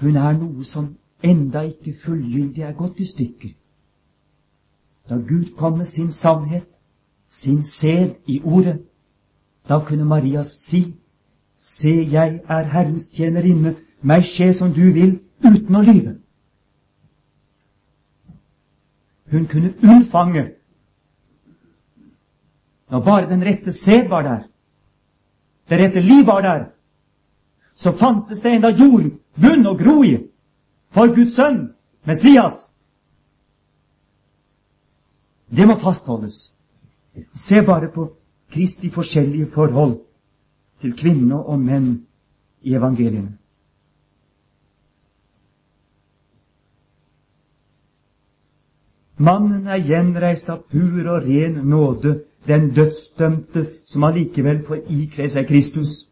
[0.00, 3.52] Hun er noe som enda ikke fullgyldig er gått i stykker.
[5.08, 6.68] Da Gud kom med sin sannhet,
[7.28, 8.80] sin sæd i ordet,
[9.68, 10.94] da kunne Maria si
[11.54, 16.21] Se, jeg er Herrens tjenerinne, meg skje som du vil, uten å lyve.
[19.32, 20.50] Hun kunne unnfange
[22.92, 24.40] når bare den rette sæd var der,
[25.68, 26.64] det rette liv var der,
[27.74, 29.08] så fantes det enda jord,
[29.40, 30.18] bunn og gro i
[30.90, 31.72] for Guds sønn,
[32.04, 32.74] Messias.
[35.56, 36.52] Det må fastholdes.
[37.32, 38.10] Se bare på
[38.52, 40.00] Kristi forskjellige forhold
[40.80, 42.06] til kvinner og menn
[42.60, 43.38] i evangeliene.
[49.16, 55.46] Mannen er gjenreist av pur og ren nåde, den dødsdømte som allikevel får ikle seg
[55.46, 56.08] Kristus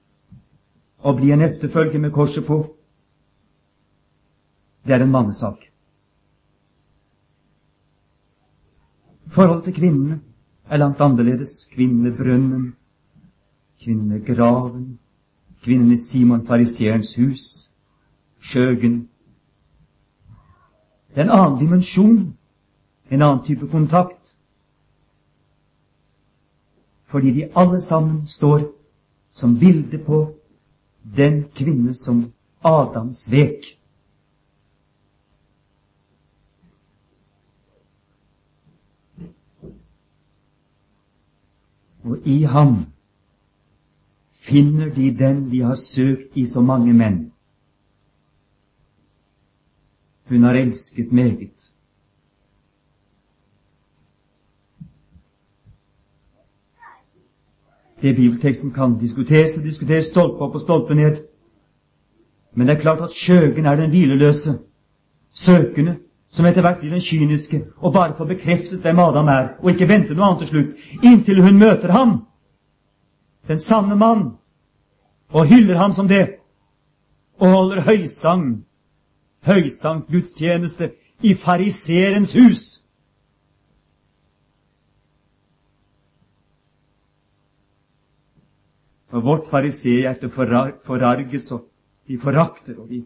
[1.00, 2.60] og bli en efterfølger med korset på.
[4.86, 5.64] Det er en mannesak.
[9.26, 10.20] Forholdet til kvinnene
[10.68, 11.64] er langt annerledes.
[11.72, 12.74] Kvinnebrønnen
[13.80, 14.98] kvinnegraven,
[15.62, 17.70] kvinnen i Simon fariseerens hus,
[18.40, 19.08] skjøgen.
[21.14, 22.18] Det er en annen dimensjon,
[23.10, 24.36] en annen type kontakt.
[27.06, 28.60] Fordi de alle sammen står
[29.30, 30.34] som bilde på
[31.16, 33.76] den kvinne som Adam svek.
[42.02, 42.86] Og i ham
[44.32, 47.32] finner de den de har søkt i så mange menn.
[50.28, 51.59] Hun har elsket meget.
[58.02, 61.20] Det bibelteksten kan diskuteres og diskuteres stolpe opp og stolpe ned.
[62.54, 64.58] Men det er klart at skjøgen er den hvileløse,
[65.30, 65.96] søkende,
[66.30, 69.88] som etter hvert blir den kyniske og bare får bekreftet hvem Adam er, og ikke
[69.88, 70.74] venter noe annet til slutt,
[71.05, 72.20] inntil hun møter ham
[73.48, 74.36] den sanne mann,
[75.30, 76.36] og hyller ham som det,
[77.38, 78.64] og holder høysang,
[79.46, 80.90] høysangsgudstjeneste
[81.22, 82.62] i fariserens hus.
[89.11, 91.66] Og vårt fariseerhjerte forarges, og
[92.06, 93.04] vi forakter, og vi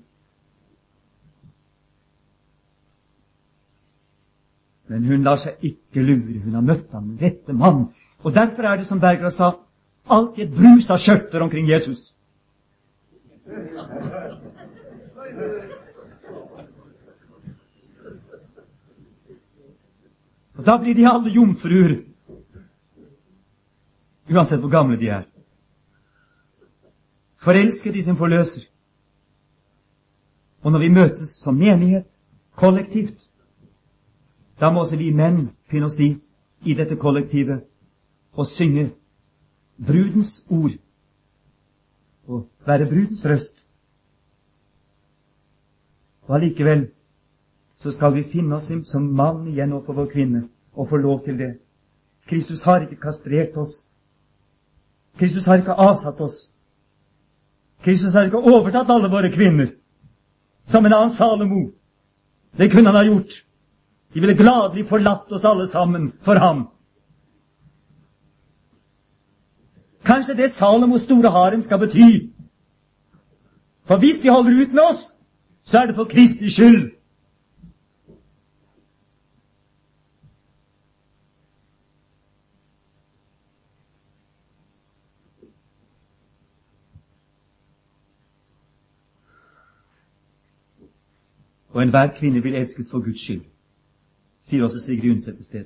[4.89, 6.43] Men hun lar seg ikke lure.
[6.45, 7.87] Hun har møtt ham, den rette mann.
[8.21, 9.55] Og derfor er det som Bergra sa,
[10.13, 12.13] alltid et brus av skjørter omkring Jesus.
[20.55, 21.97] Og Da blir de alle jomfruer,
[24.31, 25.34] uansett hvor gamle de er.
[27.45, 28.63] Forelsket i sin forløser.
[30.63, 32.07] Og når vi møtes som menighet,
[32.57, 33.29] kollektivt,
[34.61, 36.15] da må også vi menn finne oss i
[36.65, 37.65] i dette kollektivet
[38.33, 38.87] og synge
[39.87, 40.79] brudens ord
[42.27, 43.67] og være brudens røst.
[46.23, 46.89] Og allikevel
[47.77, 51.39] så skal vi finne oss som mann igjen overfor vår kvinne og få lov til
[51.39, 51.59] det.
[52.27, 53.85] Kristus har ikke kastrert oss.
[55.19, 56.54] Kristus har ikke avsatt oss.
[57.85, 59.75] Kristus har ikke overtatt alle våre kvinner,
[60.65, 61.67] som en annen Salomo.
[62.57, 63.43] Det kunne han ha gjort.
[64.15, 66.69] De ville gladelig forlatt oss alle sammen for ham.
[70.05, 72.31] Kanskje det Salomos store harem skal bety.
[73.85, 75.15] For hvis de holder ut med oss,
[75.65, 76.91] så er det for Kristi skyld.
[91.75, 93.43] Og enhver kvinne vil elskes for Guds skyld,
[94.47, 95.65] sier også Sigrid Undset et sted.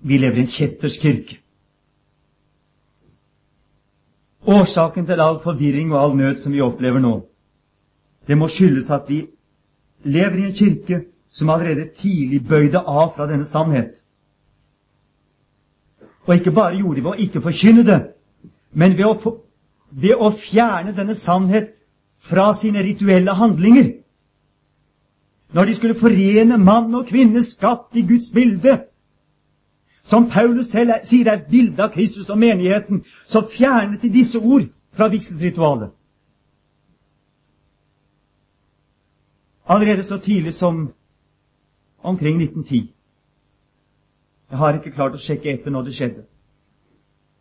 [0.00, 1.38] Vi lever i en kjettersk kirke.
[4.48, 7.14] Årsaken til all forvirring og all nød som vi opplever nå,
[8.26, 9.26] det må skyldes at vi
[10.04, 14.02] lever i en kirke som allerede tidlig bøyde av fra denne sannhet.
[16.28, 17.98] Og ikke bare gjorde vi å ikke forkynne det,
[18.76, 19.30] men ved å,
[19.90, 21.70] ved å fjerne denne sannhet
[22.20, 23.94] fra sine rituelle handlinger.
[25.56, 28.76] Når de skulle forene mann og kvinne skapt i Guds bilde,
[30.04, 34.12] som Paulus selv er, sier er et bilde av Kristus og menigheten, så fjernet de
[34.12, 35.90] disse ord fra vigselsritualet.
[39.68, 40.90] Allerede så tidlig som
[42.04, 42.97] omkring 1910.
[44.50, 46.24] Jeg har ikke klart å sjekke etter når det skjedde.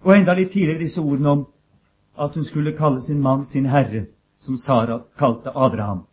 [0.03, 1.45] Og enda litt tidligere disse ordene om
[2.17, 6.03] at hun skulle kalle sin mann sin herre, som Sara kalte Abraham.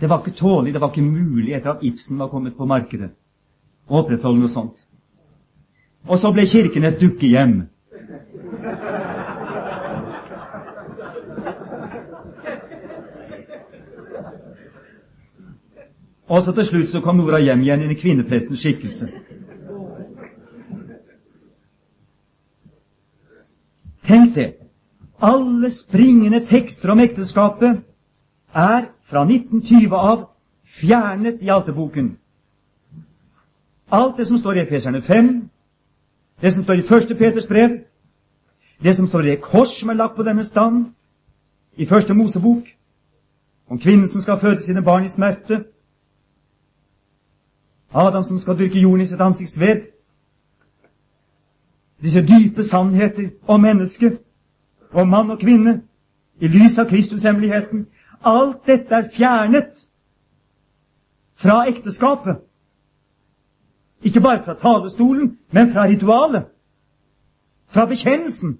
[0.00, 3.12] Det var ikke tålig, det var ikke mulig etter at Ibsen var kommet på markedet,
[3.88, 4.80] å opprettholde noe sånt.
[6.08, 7.54] Og så ble kirken et dukkehjem.
[16.28, 19.10] Og så til slutt så kom Nora hjem igjen i en kvinneprestens skikkelse.
[24.04, 24.54] Tenk det!
[25.22, 27.80] Alle springende tekster om ekteskapet
[28.54, 30.28] er fra 1920 av
[30.64, 32.16] fjernet i alteboken.
[33.92, 35.48] Alt det som står i Efeserne 5,
[36.40, 37.18] det som står i 1.
[37.18, 37.78] Peters brev,
[38.82, 40.86] det som står i det kors som er lagt på denne stand,
[41.76, 42.64] i første Mosebok,
[43.68, 45.64] om kvinnen som skal føde sine barn i smerte,
[47.94, 49.82] Adam som skal dyrke jorden i sitt ansikts ved.
[52.02, 54.18] Disse dype sannheter om mennesket,
[54.92, 55.82] om mann og kvinne,
[56.40, 57.86] i lys av Kristushemmeligheten.
[58.24, 59.86] Alt dette er fjernet
[61.34, 62.42] fra ekteskapet.
[64.02, 66.44] Ikke bare fra talestolen, men fra ritualet.
[67.68, 68.58] Fra bekjennelsen.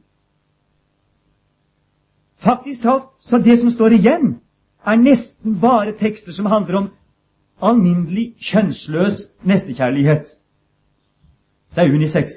[2.36, 4.38] Faktisk talt, så det som står igjen,
[4.86, 6.88] er nesten bare tekster som handler om
[7.62, 10.24] alminnelig kjønnsløs nestekjærlighet.
[11.74, 12.30] Det er unisex.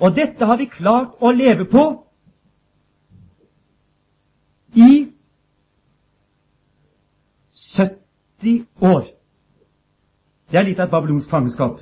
[0.00, 1.84] Og dette har vi klart å leve på
[4.74, 5.08] i
[7.58, 9.08] 70 år.
[10.50, 11.80] Det er litt av et babylonsk fangenskap.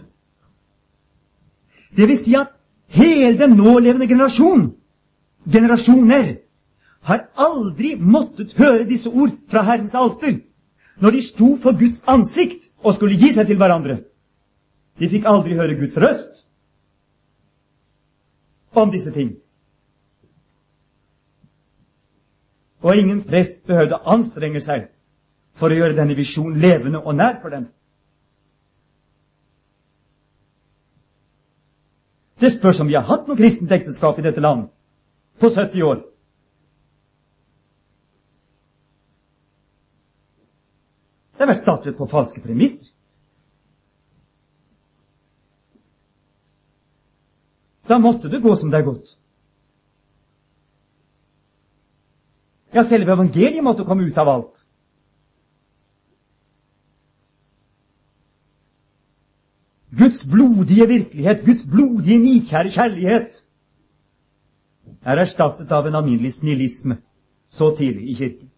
[1.96, 2.54] Det vil si at
[2.92, 4.70] hele den nålevende generasjon,
[5.52, 6.36] generasjoner,
[7.06, 10.40] har aldri måttet høre disse ord fra Herrens alter
[11.00, 13.98] når de sto for Guds ansikt og skulle gi seg til hverandre.
[14.98, 16.46] De fikk aldri høre Guds røst
[18.76, 19.36] om disse ting.
[22.80, 24.88] Og ingen prest behøvde anstrenge seg
[25.56, 27.68] for å gjøre denne visjonen levende og nær for dem.
[32.40, 34.68] Det spørs om vi har hatt noe kristent ekteskap i dette land
[35.40, 36.02] på 70 år.
[41.36, 42.88] Det er vel startet på falske premisser.
[47.88, 49.12] Da måtte det gå som det er gått.
[52.74, 54.62] Ja, selve evangeliet måtte komme ut av alt.
[59.96, 63.38] Guds blodige virkelighet, Guds blodige nidkjære kjærlighet,
[65.06, 66.98] er erstattet av en alminnelig snillisme
[67.48, 68.50] så tidlig i kirken.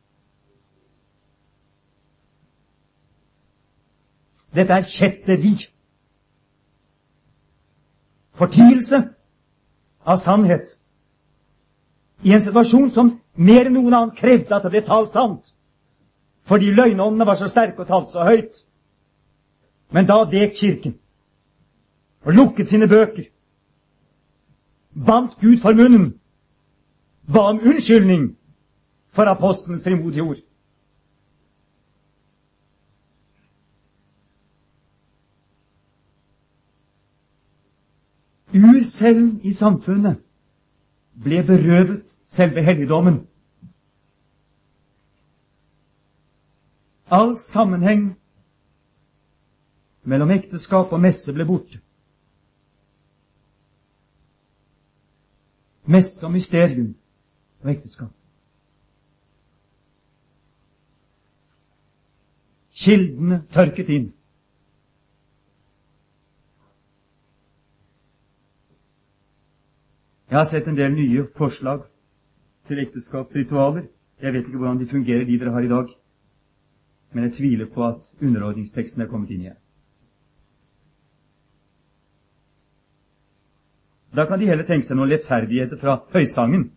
[4.54, 5.54] Dette er kjetteri.
[8.32, 9.08] Fortielse.
[10.08, 10.78] av sannhet.
[12.24, 15.50] I en situasjon som mer enn noen annen krevde at det ble talt sant.
[16.48, 18.62] Fordi løgnåndene var så sterke og talte så høyt.
[19.92, 20.96] Men da vek Kirken
[22.24, 23.28] og lukket sine bøker.
[24.96, 26.14] Bandt Gud for munnen.
[27.28, 28.30] Ba om unnskyldning
[29.12, 30.40] for apostelens frimodige ord.
[38.54, 40.16] Urcellen i samfunnet
[41.24, 43.26] ble berøvet selve helligdommen.
[47.10, 48.16] All sammenheng
[50.02, 51.80] mellom ekteskap og messe ble borte.
[55.84, 56.94] Messe og mysterium
[57.62, 58.12] og ekteskap.
[62.78, 64.12] Kildene tørket inn.
[70.30, 71.86] Jeg har sett en del nye forslag
[72.68, 73.86] til ekteskapsritualer.
[74.20, 75.94] Jeg vet ikke hvordan de fungerer, de dere har i dag.
[77.12, 79.56] Men jeg tviler på at underordningsteksten er kommet inn igjen.
[84.16, 86.68] Da kan de heller tenke seg noen lettferdigheter fra høysangen.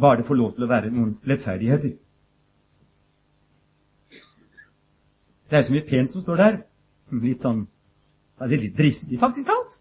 [0.00, 1.96] Bare det får lov til å være noen lettferdigheter.
[5.50, 6.60] Det er så mye pent som står der.
[7.10, 7.64] Litt sånn
[8.40, 9.80] Det er litt dristig, faktisk talt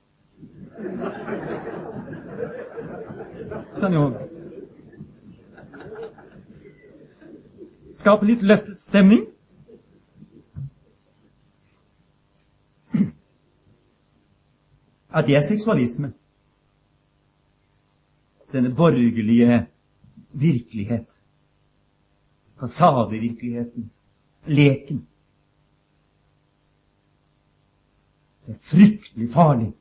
[3.79, 4.03] kan jo
[7.95, 9.25] skape litt løftet stemning.
[15.09, 16.13] At det er seksualisme.
[18.53, 19.67] Denne borgerlige
[20.31, 21.21] virkelighet.
[22.59, 23.91] Fasadevirkeligheten.
[24.45, 25.07] Leken.
[28.45, 29.73] Det er fryktelig farlig.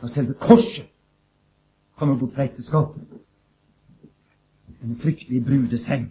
[0.00, 0.91] Og selve korset
[2.02, 3.02] kommer bort fra ekteskapet.
[4.82, 6.08] En fryktelig brudeseng.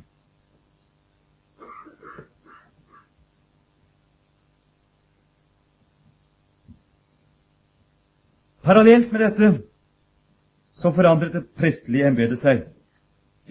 [8.64, 9.52] Parallelt med dette
[10.72, 12.64] så forandret det prestelige embetet seg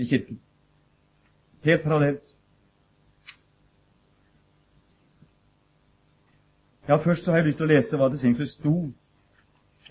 [0.01, 0.41] i Kirken.
[1.69, 2.37] Helt parallelt.
[6.89, 8.79] Ja, Først så har jeg lyst til å lese hva det egentlig sto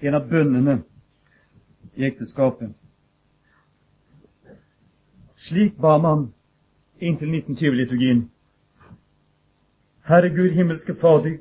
[0.01, 0.81] i en av bønnene
[1.99, 2.69] i ekteskapet.
[5.35, 6.33] Slik ba man
[6.99, 8.29] inntil 1920-liturgien.
[10.03, 11.37] Herre Gud, himmelske Fader,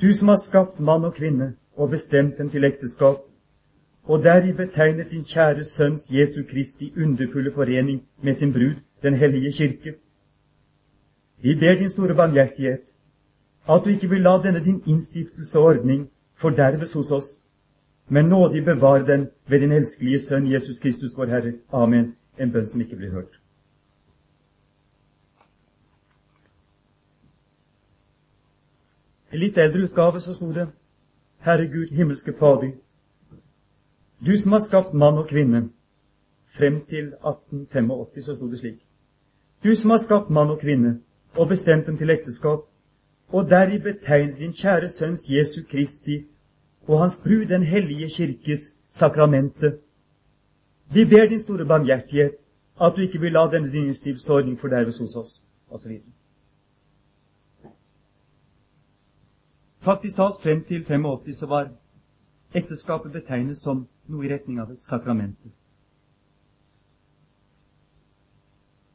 [0.00, 3.20] du som har skapt mann og kvinne og bestemt dem til ekteskap,
[4.04, 9.52] og deri betegnet din kjære Sønns Jesu Kristi underfulle forening med sin brud, Den hellige
[9.52, 9.94] kirke.
[11.42, 12.82] Vi ber din store barmhjertighet,
[13.68, 17.42] at du ikke vil la denne din innstiftelse og ordning forderves hos oss,
[18.12, 21.52] men nådig bevar den ved din elskelige Sønn Jesus Kristus, vår Herre.
[21.72, 22.16] Amen.
[22.38, 23.40] En bønn som ikke blir hørt.
[29.32, 30.66] I litt eldre utgave så sto det
[31.40, 32.72] Herre Gud, himmelske Fader,
[34.26, 35.70] du som har skapt mann og kvinne.
[36.56, 38.84] Frem til 1885 så sto det slik.
[39.64, 40.98] Du som har skapt mann og kvinne
[41.36, 42.68] og bestemt dem til ekteskap,
[43.28, 46.26] og deri betegner din kjære Sønns Jesu Kristi
[46.88, 49.78] og Hans brud, Den hellige kirkes sakramente.
[50.92, 52.32] Vi ber din store barmhjertighet
[52.80, 55.92] at du ikke vil la denne din livsordning forderves hos oss, osv.
[59.80, 61.70] Faktisk talt frem til 85 så var
[62.54, 65.50] ekteskapet betegnet som noe i retning av et sakramente.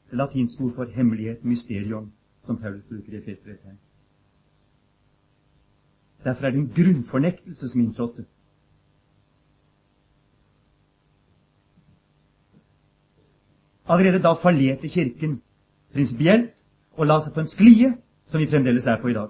[0.09, 2.11] Det latinske ord for hemmelighet, mysterium,
[2.43, 3.86] som Paulus bruker i Efesbrevet.
[6.23, 8.25] Derfor er det en grunnfornektelse som inntrådte.
[13.87, 15.41] Allerede da fallerte Kirken
[15.93, 16.53] prinsipielt
[16.97, 17.93] og la seg på en sklie
[18.27, 19.29] som vi fremdeles er på i dag.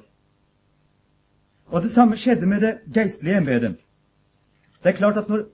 [1.67, 3.77] Og det samme skjedde med det geistlige embetet.
[4.83, 5.45] Det er klart at når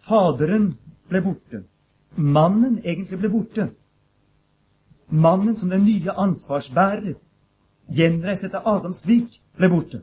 [0.00, 0.72] Faderen
[1.10, 1.64] ble borte,
[2.16, 3.66] mannen egentlig ble borte,
[5.10, 7.18] mannen som den nye ansvarsbærer,
[7.94, 10.00] gjenreist etter Adams svik, ble borte,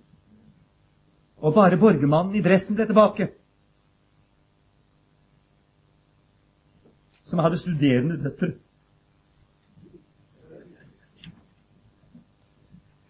[1.38, 3.28] og bare borgermannen i dressen ble tilbake.
[7.28, 8.54] Som hadde studerende døtre.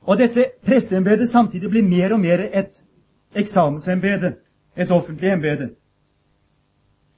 [0.07, 2.83] Og dette presteembedet samtidig blir mer og mer et
[3.35, 4.35] eksamensembede,
[4.75, 5.69] et offentlig embede.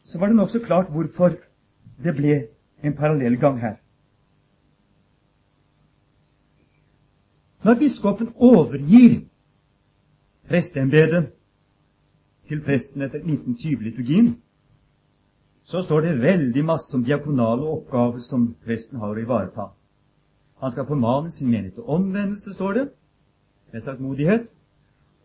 [0.03, 1.35] Så var det nokså klart hvorfor
[2.03, 2.47] det ble
[2.83, 3.75] en parallell gang her.
[7.63, 9.28] Når biskopen overgir
[10.49, 11.31] presteembetet
[12.49, 14.31] til presten etter 1920-liturgien,
[15.63, 19.67] så står det veldig masse om diakonale oppgaver som presten har å ivareta.
[20.59, 22.85] Han skal formane sin menighet til omvendelse, står det,
[23.71, 24.47] med saktmodighet.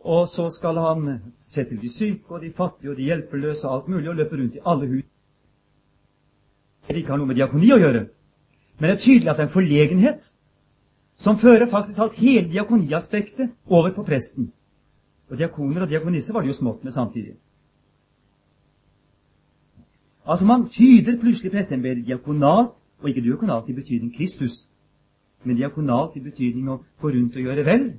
[0.04, 1.06] Og så skal han
[1.40, 4.36] se til de syke og de fattige og de hjelpeløse og alt mulig, og løpe
[4.36, 5.04] rundt i alle hus.
[6.88, 8.02] Det ikke har noe med diakoni å gjøre,
[8.76, 10.26] men det er tydelig at det er en forlegenhet
[11.16, 14.50] som fører faktisk alt hele diakoniaspektet over på presten.
[15.30, 17.36] Og diakoner og diakonisser var det jo smått med samtidig.
[20.26, 22.70] Altså Man tyder plutselig presteembetet diakonalt,
[23.00, 24.70] og ikke diakonalt i betydning Kristus,
[25.44, 27.90] men diakonalt i betydning å gå rundt og gjøre vel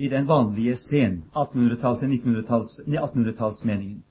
[0.00, 4.02] i den vanlige scenen, 1800-talls- 1800-tallsmeningen.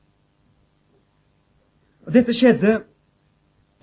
[2.05, 2.84] Og Dette skjedde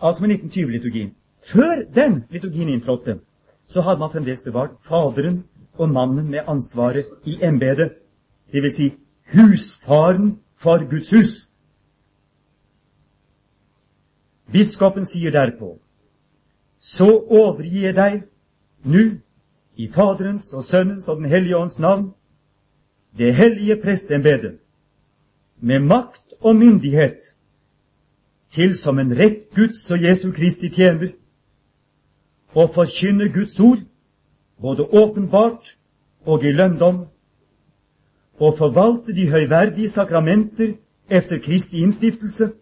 [0.02, 1.10] altså med 1920-liturgien.
[1.52, 3.18] Før den liturgien inntrådte,
[3.64, 5.44] så hadde man fremdeles bevart Faderen
[5.78, 7.92] og mannen med ansvaret i embetet,
[8.52, 8.74] dvs.
[8.74, 8.92] Si
[9.34, 11.48] husfaren for Guds hus.
[14.52, 15.78] Biskopen sier derpå,
[16.78, 18.20] så overgir jeg deg
[18.86, 19.04] nå,
[19.76, 22.14] i Faderens og Sønnens og Den hellige ånds navn,
[23.18, 24.58] det hellige prestembedet,
[25.60, 27.34] med makt og myndighet,
[28.50, 31.12] til som en rett Guds og Jesu Kristi tjener,
[32.54, 33.82] og forkynne Guds ord,
[34.60, 35.76] både åpenbart
[36.26, 37.06] og i lønndom,
[38.38, 40.72] og forvalte de høyverdige sakramenter
[41.10, 42.52] efter Kristi innstiftelse,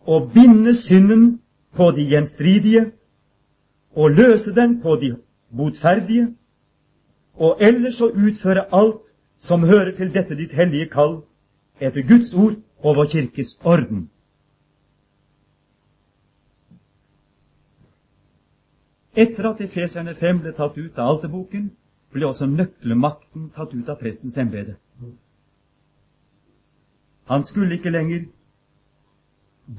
[0.00, 1.40] og binde synden
[1.76, 2.92] på de gjenstridige,
[3.96, 5.16] og løse den på de
[5.56, 6.28] botferdige,
[7.34, 11.20] og ellers å utføre alt som hører til dette ditt hellige kall,
[11.80, 14.10] etter Guds ord og vår kirkes orden.
[19.20, 21.70] Etter at Efeserne 5 ble tatt ut av alterboken,
[22.14, 24.78] ble også nøkkelmakten tatt ut av prestens embete.
[27.28, 28.24] Han skulle ikke lenger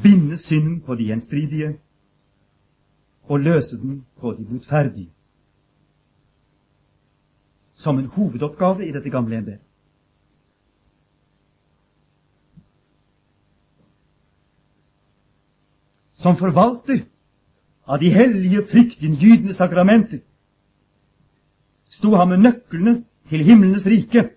[0.04, 1.72] binde synden på de gjenstridige
[3.24, 5.10] og løse den på de botferdige.
[7.74, 9.66] Som en hovedoppgave i dette gamle embetet.
[16.12, 17.08] Som forvalter
[17.92, 20.20] av de hellige, fryktinngytende sakramenter,
[21.86, 22.94] sto han med nøklene
[23.30, 24.30] til himlenes rike.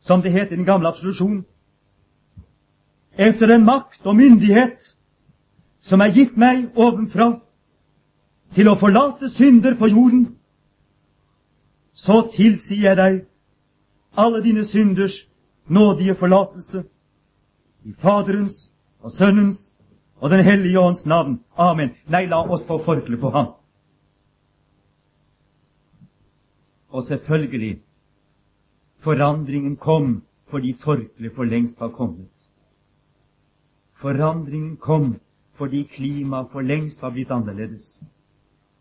[0.00, 1.44] Som det het i den gamle absolusjonen.
[3.18, 4.96] Efter den makt og myndighet
[5.80, 7.32] som er gitt meg ovenfra
[8.54, 10.36] til å forlate synder på jorden,
[11.92, 13.22] så tilsier jeg deg
[14.14, 15.24] alle dine synders
[15.66, 16.84] nådige forlatelse
[17.84, 18.70] i Faderens
[19.02, 19.72] og Sønnens
[20.20, 21.40] og Den hellige ånds navn.
[21.56, 21.90] Amen.
[22.08, 23.52] Nei, la oss få forkle på ham.
[26.88, 27.82] Og selvfølgelig,
[28.98, 32.28] forandringen kom fordi forkleet for lengst var kommet.
[33.94, 35.16] Forandringen kom
[35.54, 38.02] fordi klimaet for lengst var blitt annerledes,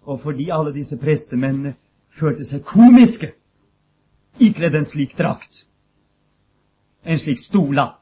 [0.02, 1.76] og fordi alle disse prestemennene
[2.20, 3.32] følte seg komiske
[4.40, 5.66] ikledd en slik drakt,
[7.04, 7.94] en slik stola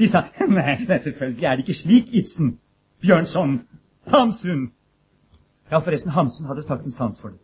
[0.00, 2.54] de sa nei, nei, selvfølgelig er det ikke slik, Ibsen,
[3.00, 3.60] Bjørnson,
[4.08, 4.72] Hamsun.
[5.70, 7.38] Ja, forresten, Hamsun hadde sagt en sans for det.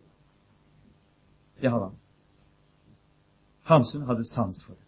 [1.61, 1.95] Det hadde han.
[3.63, 4.83] Hamsun hadde sans for det.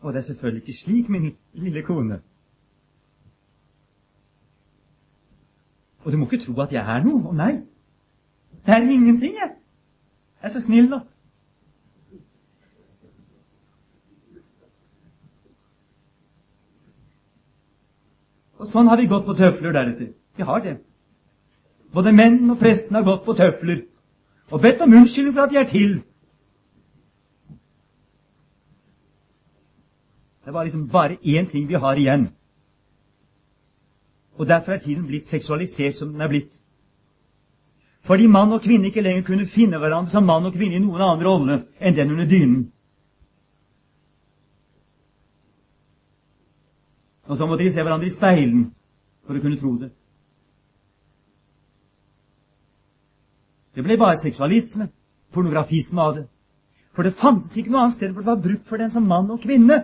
[0.00, 2.20] Og det er selvfølgelig ikke slik, min lille kone.
[6.04, 7.30] Og du må ikke tro at jeg er noe.
[7.30, 7.52] Å nei.
[8.66, 9.54] Det er ingenting, jeg.
[10.42, 11.00] Jeg er så snill, da.
[18.64, 20.14] Og sånn har vi gått på tøfler deretter.
[20.36, 20.78] Vi har det.
[21.92, 23.84] Både menn og presten har gått på tøfler
[24.52, 25.92] og bedt om unnskyldning for at de er til.
[30.44, 32.28] Det var liksom bare én ting vi har igjen.
[34.36, 36.60] Og derfor er tiden blitt seksualisert som den er blitt.
[38.04, 41.00] Fordi mann og kvinne ikke lenger kunne finne hverandre som mann og kvinne i noen
[41.00, 42.72] annen rolle enn den under dynen.
[47.26, 48.64] Og så måtte de se hverandre i speilen
[49.24, 49.90] for å kunne tro det.
[53.74, 54.88] Det ble bare seksualisme,
[55.34, 56.26] pornografisme av det.
[56.94, 59.32] For det fantes ikke noe annet sted hvor det var brukt for den som mann
[59.34, 59.80] og kvinne.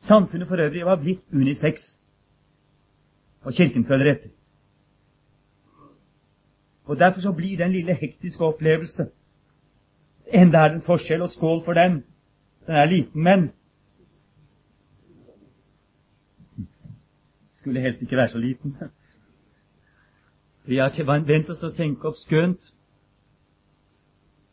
[0.00, 2.00] Samfunnet for øvrig var blitt unisex.
[3.44, 4.32] Og Kirken følger etter.
[6.84, 9.06] Og Derfor så blir den lille hektiske opplevelse
[10.26, 12.04] Enda er det en forskjell, og skål for den.
[12.66, 13.50] Den er liten, men
[17.64, 18.76] Skulle helst ikke være så liten.
[20.64, 22.66] Vi har vent oss til å tenke opp skønt.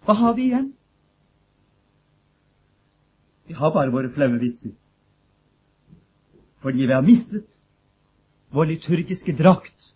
[0.07, 0.70] Hva har vi igjen?
[3.49, 4.72] Vi har bare våre flaue vitser.
[6.64, 7.57] Fordi vi har mistet
[8.55, 9.89] vår liturgiske drakt.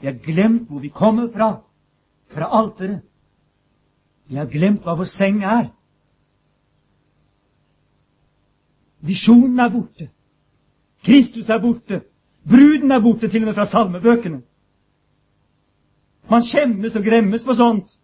[0.00, 1.50] Vi har glemt hvor vi kommer fra,
[2.32, 3.02] fra alteret.
[4.32, 5.68] Vi har glemt hva vår seng er.
[9.04, 10.08] Visjonen er borte.
[11.04, 12.02] Kristus er borte.
[12.48, 14.42] Bruden er borte, til og med fra salmebøkene.
[16.30, 17.96] Man skjemmes og gremmes på sånt.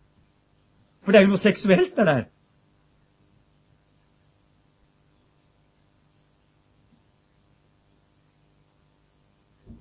[1.04, 2.04] For det er jo noe seksuelt der.
[2.04, 2.24] der.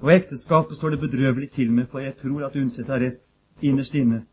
[0.05, 3.95] Og ekteskapet står det bedrøvelig til med, for jeg tror at Undset har rett innerst
[3.95, 4.25] inne.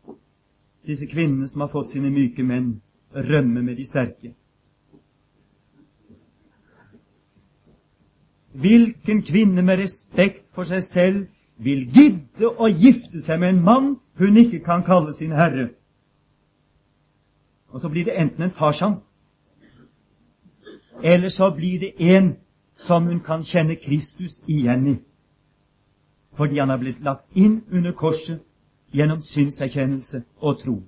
[0.85, 2.81] Disse kvinnene som har fått sine myke menn,
[3.15, 4.35] rømme med de sterke.
[8.53, 11.23] Hvilken kvinne med respekt for seg selv
[11.57, 13.87] vil gidde å gifte seg med en mann
[14.19, 15.69] hun ikke kan kalle sin herre?
[17.73, 18.99] Og så blir det enten en Tarzan,
[21.03, 22.35] eller så blir det en
[22.77, 24.99] som hun kan kjenne Kristus igjen i
[26.33, 28.39] fordi han er blitt lagt inn under korset
[28.93, 30.79] gjennom synserkjennelse og tro.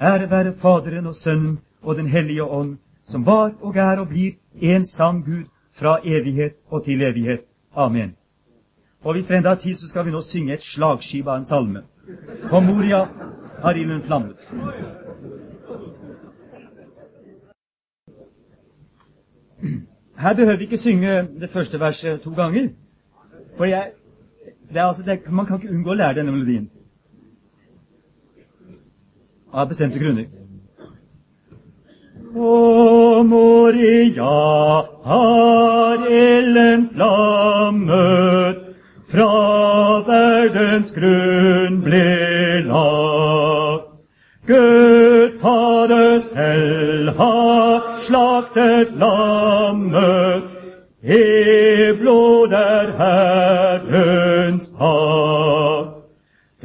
[0.00, 4.32] Ære være Faderen og Sønnen og Den hellige ånd, som var og er og blir
[4.62, 5.44] en sann Gud
[5.78, 7.40] fra evighet og til evighet.
[7.74, 8.16] Amen.
[9.04, 11.44] Og hvis det enda er tid, så skal vi nå synge et slagskip av en
[11.44, 11.82] salme.
[12.50, 13.04] På Moria
[13.62, 14.36] har ilden flammet.
[20.18, 22.68] Her behøver vi ikke synge det første verset to ganger.
[23.56, 23.90] For jeg,
[24.74, 26.70] altså, det, man kan ikke unngå å lære denne melodien.
[29.52, 30.45] Av bestemte grunner.
[32.36, 34.32] Å, Moria
[35.08, 38.58] har ilden flammet,
[39.08, 42.02] fra verdens grunn ble
[42.68, 43.88] lagt.
[44.50, 50.44] Gud Fader selv har slaktet lammet,
[51.00, 55.96] i blod er Herrens pakt.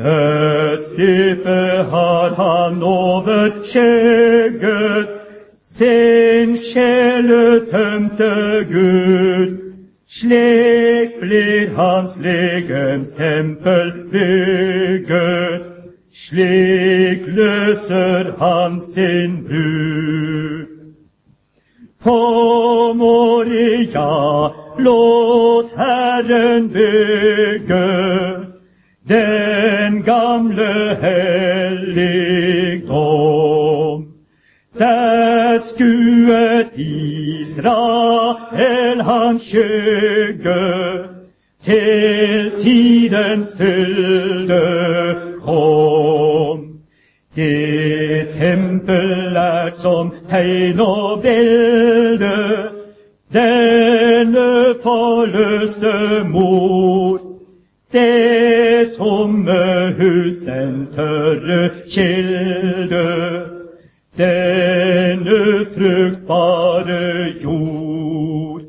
[0.02, 5.11] Dødsdypet har han over skjegget,
[5.62, 8.34] sin sjeletømte
[8.72, 9.58] Gud.
[10.10, 15.62] Slik blir hans legens tempel bygget,
[16.14, 20.68] slik løser han sin brud.
[22.04, 27.88] På Moria låt Herren bygge
[29.08, 32.51] den gamle helligdom.
[35.68, 36.68] Skuet
[37.42, 40.64] Israel hans skygge
[41.64, 44.62] til tidens fylde
[45.46, 46.68] kom.
[47.36, 52.38] Det tempel er som tegn og bilde,
[53.34, 57.20] denne forløste mor.
[57.94, 63.42] Det tomme hus, den tørre kilde,
[65.32, 68.62] denne fruktbare jord.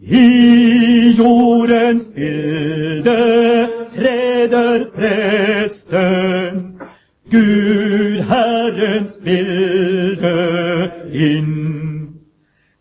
[0.00, 6.78] I jordens bilde treder presten
[7.30, 11.52] Gud Herrens bilde inn.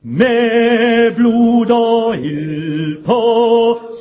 [0.04, 3.22] Med blod og ild på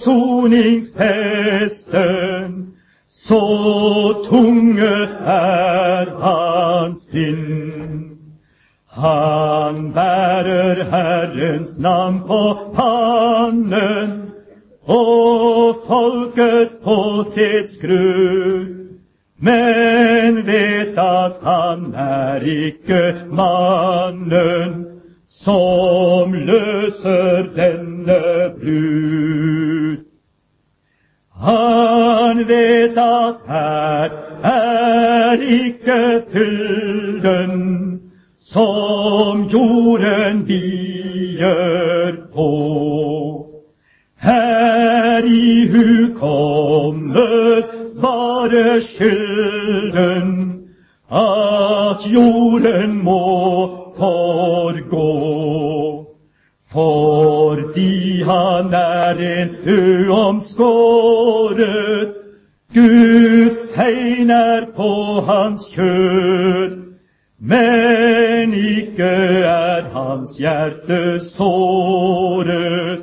[0.04, 2.66] soningsfesten,
[3.08, 3.40] så
[4.28, 7.83] tunge er hans pinn.
[8.94, 12.40] Han bærer Herrens navn på
[12.76, 14.14] pannen,
[14.86, 18.84] og folkets på sitt skrudd
[19.44, 24.74] men vet at han er ikke mannen
[25.28, 28.20] som løser denne
[28.60, 30.04] brud.
[31.44, 34.16] Han vet at her
[34.54, 36.00] er ikke
[36.32, 37.83] fylden
[38.44, 42.50] som jorden bier på.
[44.20, 47.64] Her i hukommes
[48.02, 50.60] bare skylden
[51.10, 55.10] at jorden må forgå.
[56.72, 59.50] Fordi han er en
[60.08, 61.64] uomskåret,
[62.74, 66.84] Guds tegn er på hans kjød.
[67.38, 69.12] Men ikke
[69.48, 73.02] er hans hjerte såret,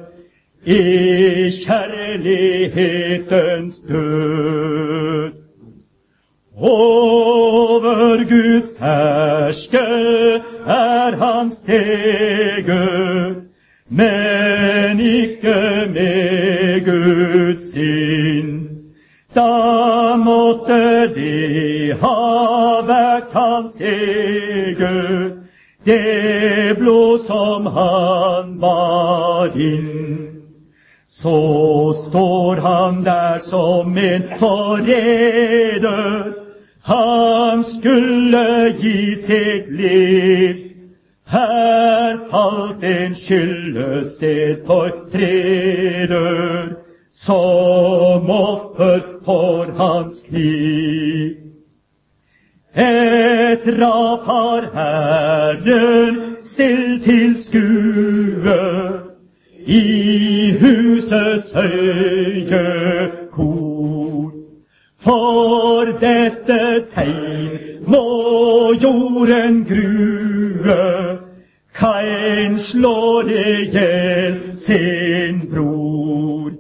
[0.65, 5.31] i kjærlighetens død.
[6.57, 9.77] Over Guds herske
[10.67, 13.41] er hans tege
[13.91, 18.67] men ikke med Guds sinn.
[19.35, 25.20] Da måtte det ha vært hans eget,
[25.83, 30.41] det blod som han bar inn.
[31.07, 36.33] Så står han der som en forræder.
[36.83, 40.55] Han skulle gi sitt liv.
[41.27, 46.75] Her falt en skyldested for treder,
[47.13, 51.40] som offer for hans kniv.
[52.73, 58.59] Et drap har Herren stilt til skue
[59.67, 64.31] i husets høye kor.
[65.01, 68.05] For dette tegn må
[68.79, 71.19] jorden grue.
[71.75, 76.51] Kain slår i hjel sin bror.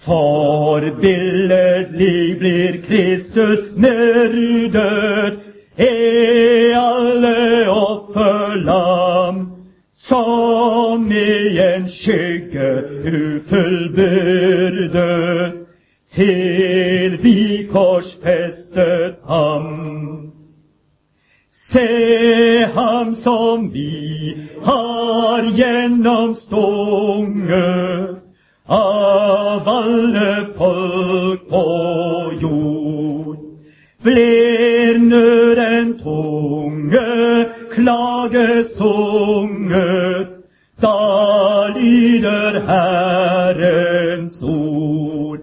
[0.00, 9.50] Forbilledlig blir Kristus myrdet, er alle offerlam
[9.94, 15.52] som i en skygge ufullbyrdet,
[16.10, 20.32] til vi korsfestet ham.
[21.50, 21.86] Se
[22.74, 28.16] ham som vi har gjennomstunget
[28.66, 31.64] av alle folk på
[32.42, 33.36] jord.
[34.02, 34.59] Blir
[38.76, 40.28] sunget,
[40.82, 45.38] da lyder Herrens ord.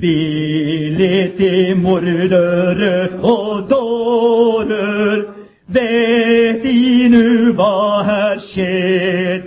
[0.00, 5.22] Billig til mordere og dårer,
[5.66, 9.42] vet de nu hva her skjer?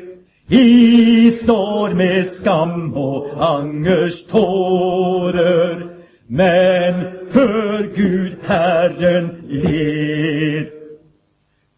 [0.50, 5.84] I står med skam og angers tårer,
[6.30, 7.04] men
[7.34, 10.77] hør Gud Herren ler.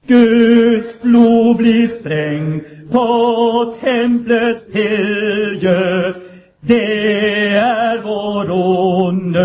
[0.10, 3.07] Guds blod blir strengt på
[3.82, 6.14] templets tilgjø.
[6.62, 9.43] Det er vår onde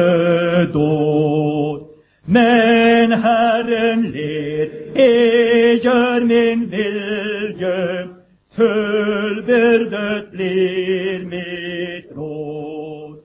[0.73, 1.83] dåd.
[2.27, 8.09] Men Herren ler, jeg gjør min vilje.
[8.57, 13.21] Fullbyrdet blir mitt råd.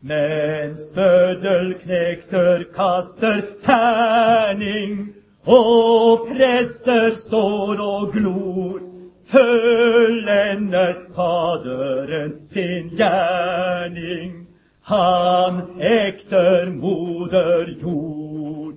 [0.00, 5.14] Mens bøddelknekter kaster terning,
[5.46, 8.80] og prester står og glor,
[9.26, 14.46] fullender Faderen sin gjerning.
[14.82, 18.74] Han ekter moder jord.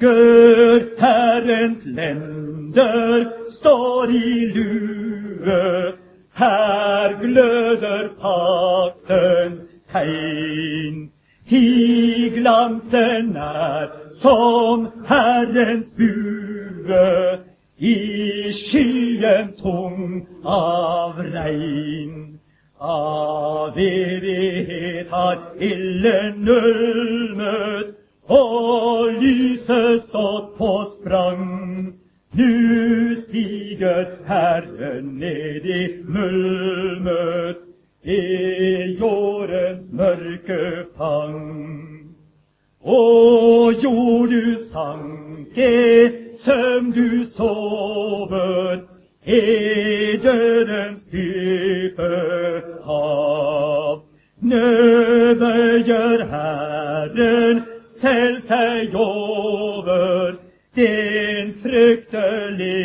[0.00, 5.92] Gør Herrens lender står i lue,
[6.34, 11.13] her gløder paktens tegn.
[11.48, 17.38] Ti glansen er som Herrens bue,
[17.78, 22.40] i skyen tung av regn.
[22.80, 27.92] Av evighet har ilden ulmet,
[28.24, 31.92] og lyset stått på sprang.
[32.32, 37.73] Nu stiger Herren ned i mulmet,
[38.04, 42.14] i jordens mørke fang.
[42.84, 43.02] Å,
[43.80, 45.70] jord du sanke,
[46.36, 48.82] søvn du sover,
[49.24, 49.40] i
[50.20, 52.10] dødens dype
[52.84, 54.02] hav.
[54.44, 60.36] Gjør Herren selv seg over
[60.76, 62.84] den fryktelige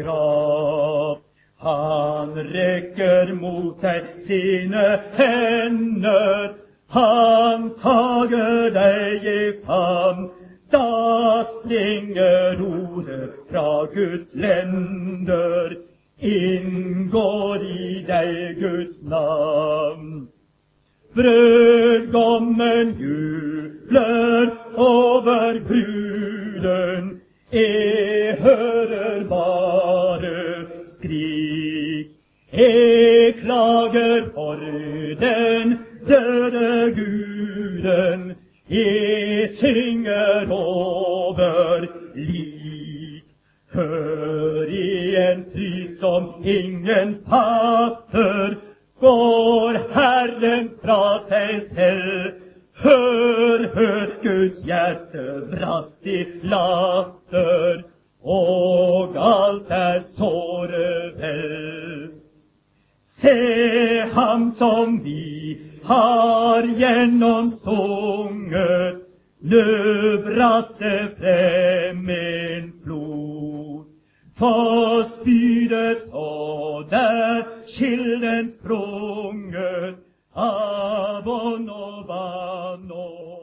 [0.00, 0.99] grav.
[1.62, 6.54] Han rekker mot deg sine hender,
[6.88, 10.30] han tager deg i favn.
[10.72, 15.76] Da springer ordet fra Guds lender,
[16.16, 20.28] inngår i deg Guds navn.
[21.12, 27.20] Brødgommen jubler over bruden,
[27.52, 30.36] jeg hører bare
[30.84, 31.49] skrik.
[32.52, 34.54] Jeg klager for
[35.20, 35.78] den
[36.08, 38.32] døde guden,
[38.70, 43.22] jeg synger over lik.
[43.72, 48.54] Hør i en fryd som ingen fatter,
[49.00, 52.32] går Herren fra seg selv.
[52.82, 57.84] Hør, hør, Guds hjerte brast i latter,
[58.22, 60.90] og alt er såre
[61.20, 62.19] vel.
[63.20, 68.94] Se ham som vi har gjennomstunget,
[69.40, 69.64] nå
[70.24, 73.84] brast det frem en flod.
[74.38, 79.94] For spydet så der kilden sprunget
[80.32, 83.39] av ånd og vann og